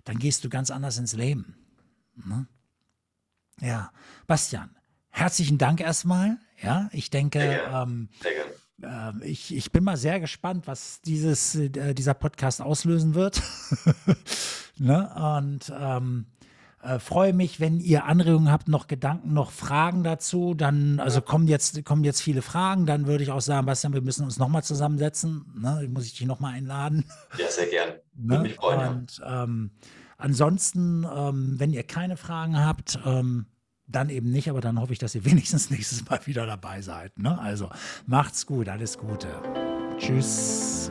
dann 0.03 0.19
gehst 0.19 0.43
du 0.43 0.49
ganz 0.49 0.73
anders 0.73 0.99
ins 0.99 1.13
Leben. 1.13 1.55
Ne? 2.17 2.49
Ja, 3.61 3.93
Bastian, 4.27 4.75
herzlichen 5.11 5.59
Dank 5.59 5.81
erstmal. 5.81 6.39
Ja, 6.61 6.89
ich 6.93 7.11
denke, 7.11 7.61
ähm, 7.71 8.09
äh, 8.83 9.13
ich, 9.25 9.55
ich 9.55 9.71
bin 9.73 9.85
mal 9.85 9.97
sehr 9.97 10.21
gespannt, 10.21 10.67
was 10.67 11.03
dieses, 11.03 11.55
äh, 11.55 11.95
dieser 11.95 12.15
Podcast 12.15 12.63
auslösen 12.63 13.15
wird. 13.15 13.43
ne? 14.79 15.39
Und 15.39 15.73
ähm, 15.79 16.27
äh, 16.83 16.99
freue 16.99 17.33
mich, 17.33 17.61
wenn 17.61 17.81
ihr 17.81 18.05
Anregungen 18.05 18.51
habt, 18.51 18.69
noch 18.69 18.87
Gedanken, 18.87 19.33
noch 19.33 19.51
Fragen 19.51 20.03
dazu. 20.03 20.55
Dann, 20.55 20.99
also 20.99 21.21
kommen 21.21 21.47
jetzt, 21.47 21.85
kommen 21.85 22.05
jetzt 22.05 22.21
viele 22.21 22.43
Fragen. 22.43 22.87
Dann 22.87 23.07
würde 23.07 23.23
ich 23.23 23.31
auch 23.31 23.41
sagen, 23.41 23.67
Bastian, 23.67 23.95
wir 23.95 24.03
müssen 24.03 24.25
uns 24.25 24.39
nochmal 24.39 24.65
zusammensetzen. 24.65 25.45
Ne? 25.57 25.89
Muss 25.93 26.07
ich 26.07 26.15
dich 26.15 26.27
nochmal 26.27 26.55
einladen? 26.55 27.05
Ja, 27.39 27.49
sehr 27.49 27.67
gerne. 27.67 28.01
Würde 28.15 28.43
ne? 28.43 28.49
mich 28.49 28.57
freuen. 28.57 28.89
Und 28.89 29.23
ähm, 29.25 29.71
ansonsten, 30.19 31.05
ähm, 31.05 31.55
wenn 31.59 31.73
ihr 31.73 31.85
keine 31.85 32.17
Fragen 32.17 32.59
habt, 32.59 32.99
ähm, 33.07 33.47
dann 33.87 34.09
eben 34.09 34.31
nicht, 34.31 34.49
aber 34.49 34.61
dann 34.61 34.81
hoffe 34.81 34.93
ich, 34.93 34.99
dass 34.99 35.15
ihr 35.15 35.25
wenigstens 35.25 35.71
nächstes 35.71 36.09
Mal 36.09 36.21
wieder 36.27 36.47
dabei 36.47 36.83
seid. 36.83 37.19
Ne? 37.19 37.39
Also 37.39 37.71
macht's 38.07 38.47
gut, 38.47 38.69
alles 38.69 38.99
Gute. 38.99 39.29
Tschüss. 39.99 40.91